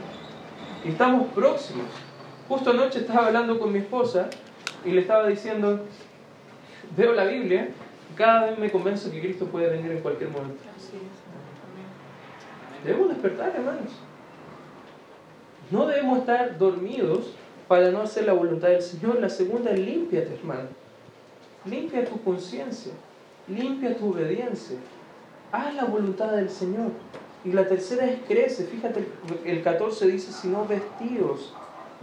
Y 0.84 0.90
estamos 0.90 1.28
próximos. 1.34 1.88
Justo 2.48 2.72
anoche 2.72 3.00
estaba 3.00 3.28
hablando 3.28 3.60
con 3.60 3.72
mi 3.72 3.80
esposa 3.80 4.30
y 4.84 4.92
le 4.92 5.02
estaba 5.02 5.28
diciendo, 5.28 5.80
veo 6.96 7.14
la 7.14 7.26
Biblia 7.26 7.70
y 8.12 8.16
cada 8.16 8.46
vez 8.46 8.60
me 8.60 8.72
convenzo 8.72 9.12
que 9.12 9.20
Cristo 9.20 9.46
puede 9.48 9.70
venir 9.70 9.92
en 9.92 10.00
cualquier 10.00 10.30
momento. 10.30 10.64
Debemos 12.84 13.10
despertar, 13.10 13.54
hermanos. 13.56 13.94
No 15.72 15.88
debemos 15.88 16.20
estar 16.20 16.58
dormidos 16.60 17.32
para 17.68 17.90
no 17.90 18.02
hacer 18.02 18.26
la 18.26 18.34
voluntad 18.34 18.68
del 18.68 18.82
Señor. 18.84 19.20
La 19.20 19.30
segunda 19.30 19.72
es 19.72 19.80
límpiate, 19.80 20.36
hermano. 20.36 20.70
Limpia 21.66 22.06
tu 22.06 22.22
conciencia. 22.22 22.92
Limpia 23.48 23.96
tu 23.98 24.10
obediencia. 24.10 24.78
Haz 25.52 25.74
la 25.76 25.86
voluntad 25.86 26.32
del 26.32 26.50
Señor. 26.50 26.92
Y 27.44 27.52
la 27.52 27.68
tercera 27.68 28.06
es 28.06 28.20
crece. 28.28 28.66
Fíjate, 28.66 29.08
el 29.46 29.64
14 29.64 30.08
dice, 30.08 30.32
si 30.32 30.48
no 30.48 30.66
vestidos. 30.66 31.54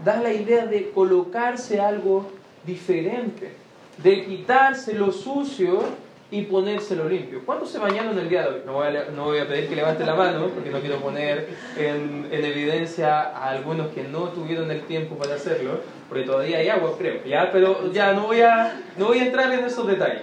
Da 0.05 0.21
la 0.21 0.33
idea 0.33 0.67
de 0.67 0.91
colocarse 0.91 1.81
algo 1.81 2.27
diferente 2.65 3.63
de 3.99 4.25
quitarse 4.25 4.95
lo 4.95 5.13
sucio 5.13 5.81
y 6.33 6.43
ponérselo 6.45 7.11
limpio. 7.11 7.43
¿Cuántos 7.45 7.71
se 7.71 7.79
bañaron 7.79 8.19
el 8.19 8.27
día 8.31 8.43
de 8.45 8.49
hoy? 8.49 8.63
No 8.65 8.73
voy 8.73 8.87
a, 8.97 9.05
no 9.15 9.25
voy 9.25 9.39
a 9.39 9.47
pedir 9.47 9.69
que 9.69 9.77
levante 9.77 10.03
la 10.05 10.15
mano 10.15 10.49
porque 10.49 10.71
no 10.71 10.81
quiero 10.81 10.97
poner 10.97 11.47
en, 11.77 12.27
en, 12.33 12.45
evidencia 12.45 13.21
a 13.21 13.51
algunos 13.51 13.89
que 13.89 14.03
no 14.05 14.31
tuvieron 14.31 14.71
el 14.71 14.81
tiempo 14.85 15.17
para 15.17 15.35
hacerlo, 15.35 15.81
porque 16.09 16.25
todavía 16.25 16.57
hay 16.57 16.71
agua, 16.71 16.97
creo. 16.97 17.23
¿ya? 17.27 17.53
Pero 17.53 17.93
ya 17.93 18.15
no 18.15 18.29
voy, 18.29 18.41
a, 18.41 18.81
no 18.97 19.09
voy 19.09 19.19
a 19.19 19.27
entrar 19.27 19.53
en 19.53 19.63
esos 19.67 19.87
detalles. 19.87 20.23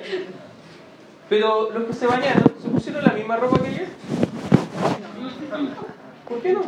Pero 1.30 1.70
los 1.70 1.84
que 1.84 1.94
se 1.94 2.08
bañaron, 2.08 2.44
¿se 2.60 2.70
pusieron 2.70 3.04
la 3.04 3.14
misma 3.14 3.38
ropa 3.38 3.62
que 3.62 3.68
ayer? 3.68 3.88
¿Por 6.28 6.42
qué 6.42 6.54
no? 6.54 6.62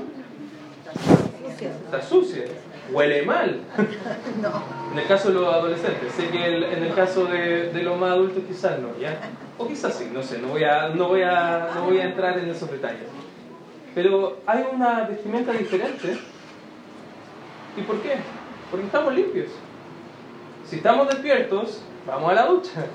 Está 1.85 2.01
sucia 2.01 2.43
huele 2.89 3.23
mal. 3.23 3.61
En 4.91 4.99
el 4.99 5.07
caso 5.07 5.29
de 5.29 5.35
los 5.35 5.53
adolescentes, 5.53 6.11
sé 6.11 6.27
que 6.27 6.45
en 6.45 6.83
el 6.83 6.93
caso 6.93 7.23
de, 7.23 7.71
los 7.81 7.97
más 7.97 8.11
adultos 8.11 8.43
quizás 8.45 8.77
no, 8.77 8.89
¿ya? 8.99 9.17
O 9.57 9.65
quizás 9.65 9.95
sí, 9.95 10.09
no 10.11 10.21
sé, 10.21 10.39
no 10.39 10.49
voy, 10.49 10.65
a, 10.65 10.89
no, 10.89 11.07
voy 11.07 11.21
a, 11.21 11.69
no 11.73 11.85
voy 11.85 11.99
a 11.99 12.03
entrar 12.03 12.37
en 12.37 12.49
esos 12.49 12.69
detalles. 12.69 13.07
Pero 13.95 14.39
hay 14.45 14.65
una 14.73 15.03
vestimenta 15.03 15.53
diferente. 15.53 16.17
¿Y 17.77 17.81
por 17.83 18.01
qué? 18.01 18.15
Porque 18.69 18.85
estamos 18.85 19.13
limpios. 19.13 19.47
Si 20.65 20.77
estamos 20.77 21.07
despiertos, 21.07 21.81
vamos 22.05 22.31
a 22.31 22.33
la 22.33 22.45
ducha. 22.47 22.85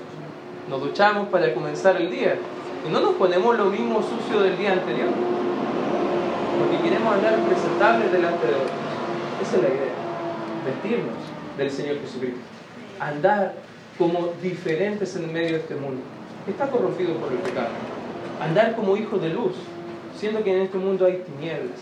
Nos 0.69 0.81
duchamos 0.81 1.29
para 1.29 1.53
comenzar 1.53 1.99
el 1.99 2.11
día. 2.11 2.35
Y 2.87 2.91
no 2.91 2.99
nos 2.99 3.15
ponemos 3.15 3.57
lo 3.57 3.65
mismo 3.65 4.03
sucio 4.03 4.41
del 4.41 4.55
día 4.55 4.73
anterior. 4.73 5.09
Porque 6.59 6.83
queremos 6.83 7.13
andar 7.13 7.39
presentables 7.39 8.11
delante 8.11 8.45
de 8.45 8.53
otros. 8.53 8.86
Esa 9.41 9.55
es 9.55 9.61
la 9.61 9.69
idea. 9.69 9.93
Vestirnos 10.65 11.15
del 11.57 11.71
Señor 11.71 11.99
Jesucristo. 12.01 12.39
Andar 12.99 13.53
como 13.97 14.33
diferentes 14.41 15.15
en 15.15 15.31
medio 15.31 15.53
de 15.53 15.57
este 15.57 15.75
mundo. 15.75 16.01
Está 16.47 16.67
corrompido 16.69 17.13
por 17.15 17.31
el 17.31 17.39
pecado. 17.39 17.69
Andar 18.41 18.75
como 18.75 18.97
hijos 18.97 19.21
de 19.21 19.29
luz, 19.29 19.55
siendo 20.15 20.43
que 20.43 20.55
en 20.55 20.61
este 20.63 20.77
mundo 20.77 21.05
hay 21.05 21.23
tinieblas. 21.25 21.79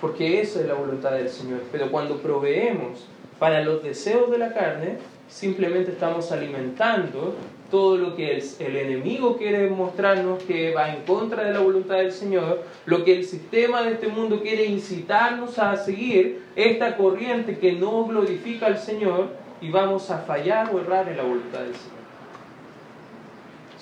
Porque 0.00 0.40
esa 0.40 0.60
es 0.60 0.66
la 0.66 0.74
voluntad 0.74 1.12
del 1.12 1.28
Señor. 1.28 1.62
Pero 1.72 1.90
cuando 1.90 2.18
proveemos 2.18 3.06
para 3.38 3.62
los 3.62 3.82
deseos 3.82 4.30
de 4.30 4.38
la 4.38 4.52
carne, 4.52 4.98
simplemente 5.28 5.92
estamos 5.92 6.30
alimentando 6.32 7.34
todo 7.70 7.98
lo 7.98 8.16
que 8.16 8.38
el, 8.60 8.76
enemigo 8.76 9.36
quiere 9.36 9.68
mostrarnos 9.68 10.42
que 10.44 10.72
va 10.72 10.94
en 10.94 11.02
contra 11.02 11.44
de 11.44 11.52
la 11.52 11.60
voluntad 11.60 11.96
del 11.96 12.12
Señor, 12.12 12.62
lo 12.86 13.04
que 13.04 13.16
el 13.18 13.24
sistema 13.24 13.82
de 13.82 13.92
este 13.92 14.08
mundo 14.08 14.40
quiere 14.40 14.64
incitarnos 14.64 15.58
a 15.58 15.76
seguir, 15.76 16.44
esta 16.56 16.96
corriente 16.96 17.58
que 17.58 17.72
no 17.72 18.04
glorifica 18.06 18.66
al 18.66 18.78
Señor 18.78 19.28
y 19.60 19.70
vamos 19.70 20.10
a 20.10 20.18
fallar 20.18 20.74
o 20.74 20.80
errar 20.80 21.08
en 21.08 21.18
la 21.18 21.22
voluntad 21.24 21.60
del 21.60 21.74
Señor. 21.74 21.98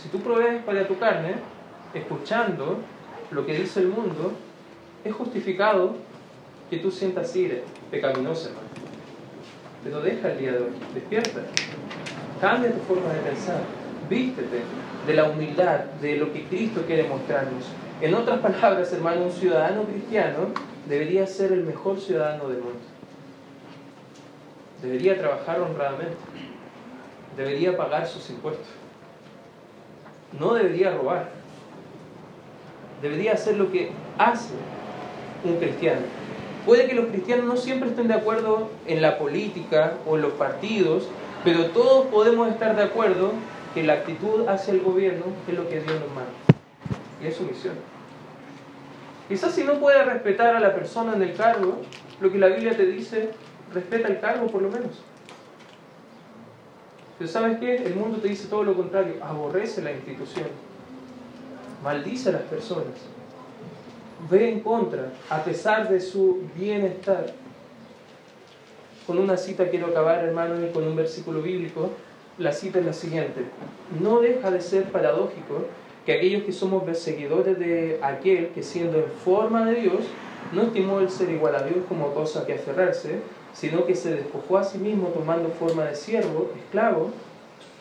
Si 0.03 0.09
tú 0.09 0.21
provees 0.21 0.63
para 0.65 0.87
tu 0.87 0.99
carne, 0.99 1.35
escuchando 1.95 2.79
lo 3.31 3.47
que 3.47 3.55
dice 3.55 3.81
el 3.81 3.89
mundo, 3.89 4.33
es 5.05 5.15
justificado 5.15 5.95
que 6.71 6.79
tú 6.79 6.91
sientas 6.91 7.35
ira 7.37 7.59
pecaminosa. 7.91 8.51
Pero 9.85 10.01
deja 10.01 10.33
el 10.33 10.39
día 10.39 10.53
de 10.53 10.59
hoy, 10.59 10.71
despierta, 10.95 11.43
cambia 12.41 12.73
tu 12.73 12.81
forma 12.81 13.13
de 13.13 13.21
pensar 13.21 13.61
vístete 14.09 14.63
de 15.07 15.15
la 15.15 15.25
humildad, 15.25 15.81
de 16.01 16.17
lo 16.17 16.33
que 16.33 16.45
Cristo 16.45 16.83
quiere 16.87 17.05
mostrarnos. 17.05 17.65
En 18.01 18.15
otras 18.15 18.41
palabras, 18.41 18.93
hermano, 18.93 19.25
un 19.25 19.33
ciudadano 19.33 19.85
cristiano 19.85 20.49
debería 20.89 21.27
ser 21.27 21.53
el 21.53 21.65
mejor 21.65 22.01
ciudadano 22.01 22.49
del 22.49 22.59
mundo. 22.59 22.79
Debería 24.83 25.19
trabajar 25.19 25.61
honradamente. 25.61 26.17
Debería 27.37 27.77
pagar 27.77 28.07
sus 28.07 28.29
impuestos. 28.31 28.67
No 30.39 30.55
debería 30.55 30.91
robar. 30.91 31.29
Debería 33.01 33.33
hacer 33.33 33.57
lo 33.57 33.71
que 33.71 33.91
hace 34.19 34.55
un 35.45 35.57
cristiano. 35.57 36.01
Puede 36.65 36.87
que 36.89 36.95
los 36.95 37.07
cristianos 37.07 37.47
no 37.47 37.57
siempre 37.57 37.91
estén 37.91 38.09
de 38.09 38.15
acuerdo 38.15 38.69
en 38.87 39.01
la 39.01 39.19
política 39.19 39.95
o 40.07 40.17
en 40.17 40.23
los 40.23 40.33
partidos, 40.33 41.09
pero 41.47 41.67
todos 41.67 42.09
podemos 42.09 42.49
estar 42.49 42.75
de 42.75 42.83
acuerdo 42.83 43.33
que 43.73 43.85
la 43.85 43.95
actitud 43.95 44.49
hacia 44.49 44.75
el 44.75 44.81
gobierno 44.81 45.27
es 45.47 45.55
lo 45.55 45.69
que 45.69 45.81
Dios 45.81 45.95
nos 46.01 46.09
manda. 46.09 46.33
Y 47.23 47.29
es 47.29 47.37
su 47.37 47.45
misión. 47.45 47.75
Quizás 49.29 49.55
si 49.55 49.63
no 49.63 49.79
puede 49.79 50.03
respetar 50.03 50.57
a 50.57 50.61
la 50.61 50.75
persona 50.75 51.15
en 51.15 51.23
el 51.23 51.35
cargo, 51.35 51.81
lo 52.21 52.33
que 52.33 52.39
la 52.39 52.49
Biblia 52.49 52.77
te 52.77 52.85
dice, 52.85 53.31
respeta 53.73 54.09
el 54.09 54.19
cargo 54.19 54.49
por 54.49 54.61
lo 54.61 54.71
menos. 54.71 55.03
Pero 57.17 57.31
¿sabes 57.31 57.59
qué? 57.61 57.77
El 57.77 57.95
mundo 57.95 58.19
te 58.19 58.27
dice 58.27 58.49
todo 58.49 58.65
lo 58.65 58.75
contrario, 58.75 59.15
aborrece 59.23 59.83
la 59.83 59.93
institución, 59.93 60.49
maldice 61.83 62.31
a 62.31 62.33
las 62.33 62.43
personas 62.43 62.93
ve 64.31 64.51
en 64.51 64.61
contra, 64.61 65.13
a 65.31 65.43
pesar 65.43 65.89
de 65.89 66.01
su 66.01 66.43
bienestar. 66.57 67.33
Con 69.07 69.19
una 69.19 69.37
cita 69.37 69.69
quiero 69.71 69.89
acabar, 69.89 70.25
hermano, 70.25 70.65
y 70.65 70.71
con 70.71 70.87
un 70.87 70.97
versículo 70.97 71.43
bíblico. 71.43 71.91
La 72.39 72.53
cita 72.53 72.79
es 72.81 72.87
la 72.87 72.93
siguiente. 72.93 73.43
No 74.01 74.21
deja 74.21 74.51
de 74.51 74.61
ser 74.61 74.85
paradójico 74.85 75.67
que 76.05 76.13
aquellos 76.13 76.43
que 76.45 76.53
somos 76.53 76.85
seguidores 76.99 77.59
de 77.59 77.99
aquel 78.03 78.49
que 78.49 78.63
siendo 78.63 78.99
en 78.99 79.11
forma 79.25 79.65
de 79.67 79.81
Dios, 79.81 80.01
no 80.53 80.63
estimó 80.63 81.01
el 81.01 81.11
ser 81.11 81.31
igual 81.31 81.57
a 81.57 81.63
Dios 81.63 81.79
como 81.89 82.15
cosa 82.15 82.47
que 82.47 82.55
aferrarse, 82.55 83.21
sino 83.53 83.87
que 83.87 83.97
se 83.97 84.15
despojó 84.15 84.59
a 84.59 84.65
sí 84.65 84.79
mismo 84.79 85.09
tomando 85.09 85.49
forma 85.49 85.85
de 85.85 85.97
siervo, 85.97 86.53
esclavo, 86.57 87.11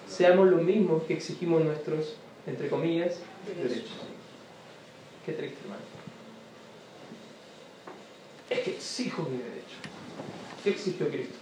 seamos 0.07 0.47
los 0.47 0.61
mismos 0.63 1.03
que 1.03 1.13
exigimos 1.13 1.63
nuestros, 1.63 2.15
entre 2.47 2.69
comillas, 2.69 3.19
derechos. 3.45 3.91
Qué 5.26 5.34
triste, 5.34 5.57
hermano 5.63 5.95
es 8.49 8.59
que 8.59 8.71
exijo 8.71 9.23
mi 9.23 9.38
derecho. 9.38 9.55
¿Qué 10.66 10.72
exigió 10.72 11.07
Cristo? 11.09 11.36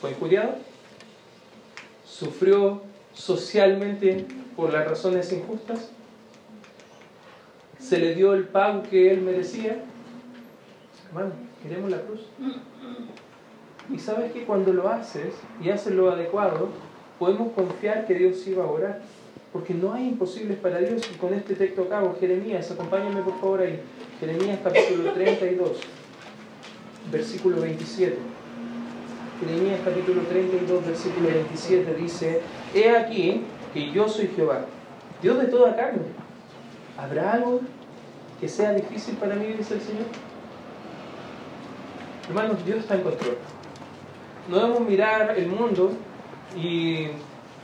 ¿Fue 0.00 0.12
injuriado? 0.12 0.54
¿Sufrió 2.06 2.80
socialmente 3.12 4.24
por 4.56 4.72
las 4.72 4.88
razones 4.88 5.30
injustas? 5.30 5.90
¿Se 7.78 7.98
le 7.98 8.14
dio 8.14 8.32
el 8.32 8.44
pago 8.44 8.82
que 8.84 9.12
él 9.12 9.20
merecía? 9.20 9.84
Hermano, 11.08 11.32
queremos 11.62 11.90
la 11.90 12.00
cruz. 12.00 12.22
Y 13.92 13.98
sabes 13.98 14.32
que 14.32 14.46
cuando 14.46 14.72
lo 14.72 14.88
haces 14.88 15.34
y 15.62 15.68
haces 15.68 15.92
lo 15.92 16.10
adecuado, 16.10 16.70
podemos 17.18 17.52
confiar 17.52 18.06
que 18.06 18.14
Dios 18.14 18.46
iba 18.46 18.64
a 18.64 18.68
orar. 18.68 19.02
Porque 19.52 19.74
no 19.74 19.92
hay 19.92 20.08
imposibles 20.08 20.56
para 20.56 20.78
Dios. 20.78 21.02
Y 21.14 21.18
con 21.18 21.34
este 21.34 21.54
texto 21.56 21.82
acabo, 21.82 22.16
Jeremías, 22.18 22.70
acompáñame 22.70 23.20
por 23.20 23.38
favor 23.38 23.60
ahí. 23.60 23.80
Jeremías 24.18 24.60
capítulo 24.64 25.12
32, 25.12 25.78
versículo 27.10 27.60
27. 27.60 28.18
Jeremías 29.40 29.80
capítulo 29.84 30.22
32, 30.22 30.86
versículo 30.86 31.28
27 31.28 31.94
dice, 31.94 32.40
He 32.72 32.90
aquí 32.96 33.42
que 33.72 33.90
yo 33.90 34.08
soy 34.08 34.28
Jehová, 34.28 34.66
Dios 35.20 35.38
de 35.38 35.46
toda 35.46 35.76
carne. 35.76 36.02
¿Habrá 36.96 37.32
algo 37.32 37.60
que 38.40 38.48
sea 38.48 38.72
difícil 38.72 39.16
para 39.16 39.34
mí, 39.34 39.46
dice 39.46 39.74
el 39.74 39.80
Señor? 39.80 40.06
Hermanos, 42.28 42.64
Dios 42.64 42.78
está 42.78 42.94
en 42.94 43.02
control. 43.02 43.36
No 44.48 44.56
debemos 44.56 44.80
mirar 44.80 45.34
el 45.36 45.48
mundo 45.48 45.92
y 46.56 47.08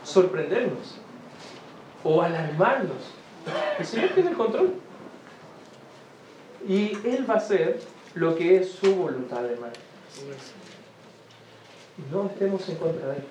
sorprendernos 0.02 0.96
o 2.02 2.20
alarmarnos. 2.20 3.14
El 3.78 3.86
Señor 3.86 4.10
tiene 4.10 4.30
el 4.30 4.36
control. 4.36 4.74
Y 6.68 6.92
Él 7.04 7.24
va 7.28 7.34
a 7.34 7.38
hacer 7.38 7.80
lo 8.14 8.36
que 8.36 8.56
es 8.56 8.72
su 8.72 8.94
voluntad, 8.94 9.44
hermano. 9.44 9.72
No 12.10 12.26
estemos 12.26 12.68
en 12.68 12.76
contra 12.76 13.08
de 13.08 13.16
Él. 13.18 13.24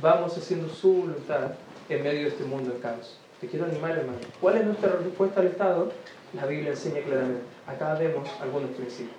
Vamos 0.00 0.36
haciendo 0.36 0.68
su 0.68 0.92
voluntad 0.92 1.52
en 1.88 2.02
medio 2.02 2.22
de 2.22 2.28
este 2.28 2.44
mundo 2.44 2.72
de 2.72 2.80
caos. 2.80 3.18
Te 3.40 3.48
quiero 3.48 3.66
animar, 3.66 3.92
hermano. 3.92 4.18
¿Cuál 4.40 4.56
es 4.56 4.64
nuestra 4.64 4.90
respuesta 4.92 5.40
al 5.40 5.48
Estado? 5.48 5.92
La 6.32 6.46
Biblia 6.46 6.70
enseña 6.70 7.00
claramente. 7.02 7.44
Acá 7.66 7.94
vemos 7.94 8.28
algunos 8.40 8.70
principios. 8.70 9.16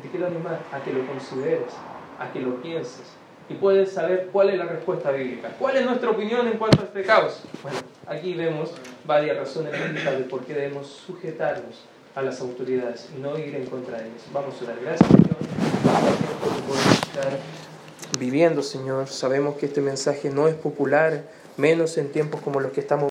te 0.00 0.08
quiero 0.08 0.26
animar 0.26 0.60
a 0.72 0.82
que 0.82 0.92
lo 0.92 1.06
consideres, 1.06 1.72
a 2.18 2.32
que 2.32 2.40
lo 2.40 2.60
pienses 2.62 3.04
y 3.48 3.54
puedes 3.54 3.92
saber 3.92 4.28
cuál 4.32 4.50
es 4.50 4.58
la 4.58 4.64
respuesta 4.64 5.12
bíblica. 5.12 5.50
¿Cuál 5.58 5.76
es 5.76 5.84
nuestra 5.84 6.10
opinión 6.10 6.48
en 6.48 6.58
cuanto 6.58 6.82
a 6.82 6.84
este 6.86 7.02
caos? 7.04 7.42
Bueno, 7.62 7.78
aquí 8.06 8.34
vemos 8.34 8.72
varias 9.04 9.36
razones 9.36 9.72
bíblicas 9.72 10.18
de 10.18 10.24
por 10.24 10.44
qué 10.44 10.54
debemos 10.54 10.88
sujetarnos 10.88 11.84
a 12.16 12.22
las 12.22 12.40
autoridades 12.40 13.10
no 13.20 13.38
ir 13.38 13.54
en 13.54 13.66
contra 13.66 13.98
de 13.98 14.06
ellas. 14.06 14.22
Vamos 14.32 14.54
a 14.62 14.64
dar 14.64 14.80
gracias, 14.80 15.06
Señor, 15.06 15.36
por 16.66 16.76
estar 16.76 17.38
viviendo, 18.18 18.62
Señor. 18.62 19.08
Sabemos 19.08 19.56
que 19.56 19.66
este 19.66 19.82
mensaje 19.82 20.30
no 20.30 20.48
es 20.48 20.54
popular, 20.54 21.24
menos 21.58 21.98
en 21.98 22.10
tiempos 22.10 22.40
como 22.40 22.58
los 22.60 22.72
que 22.72 22.80
estamos 22.80 23.04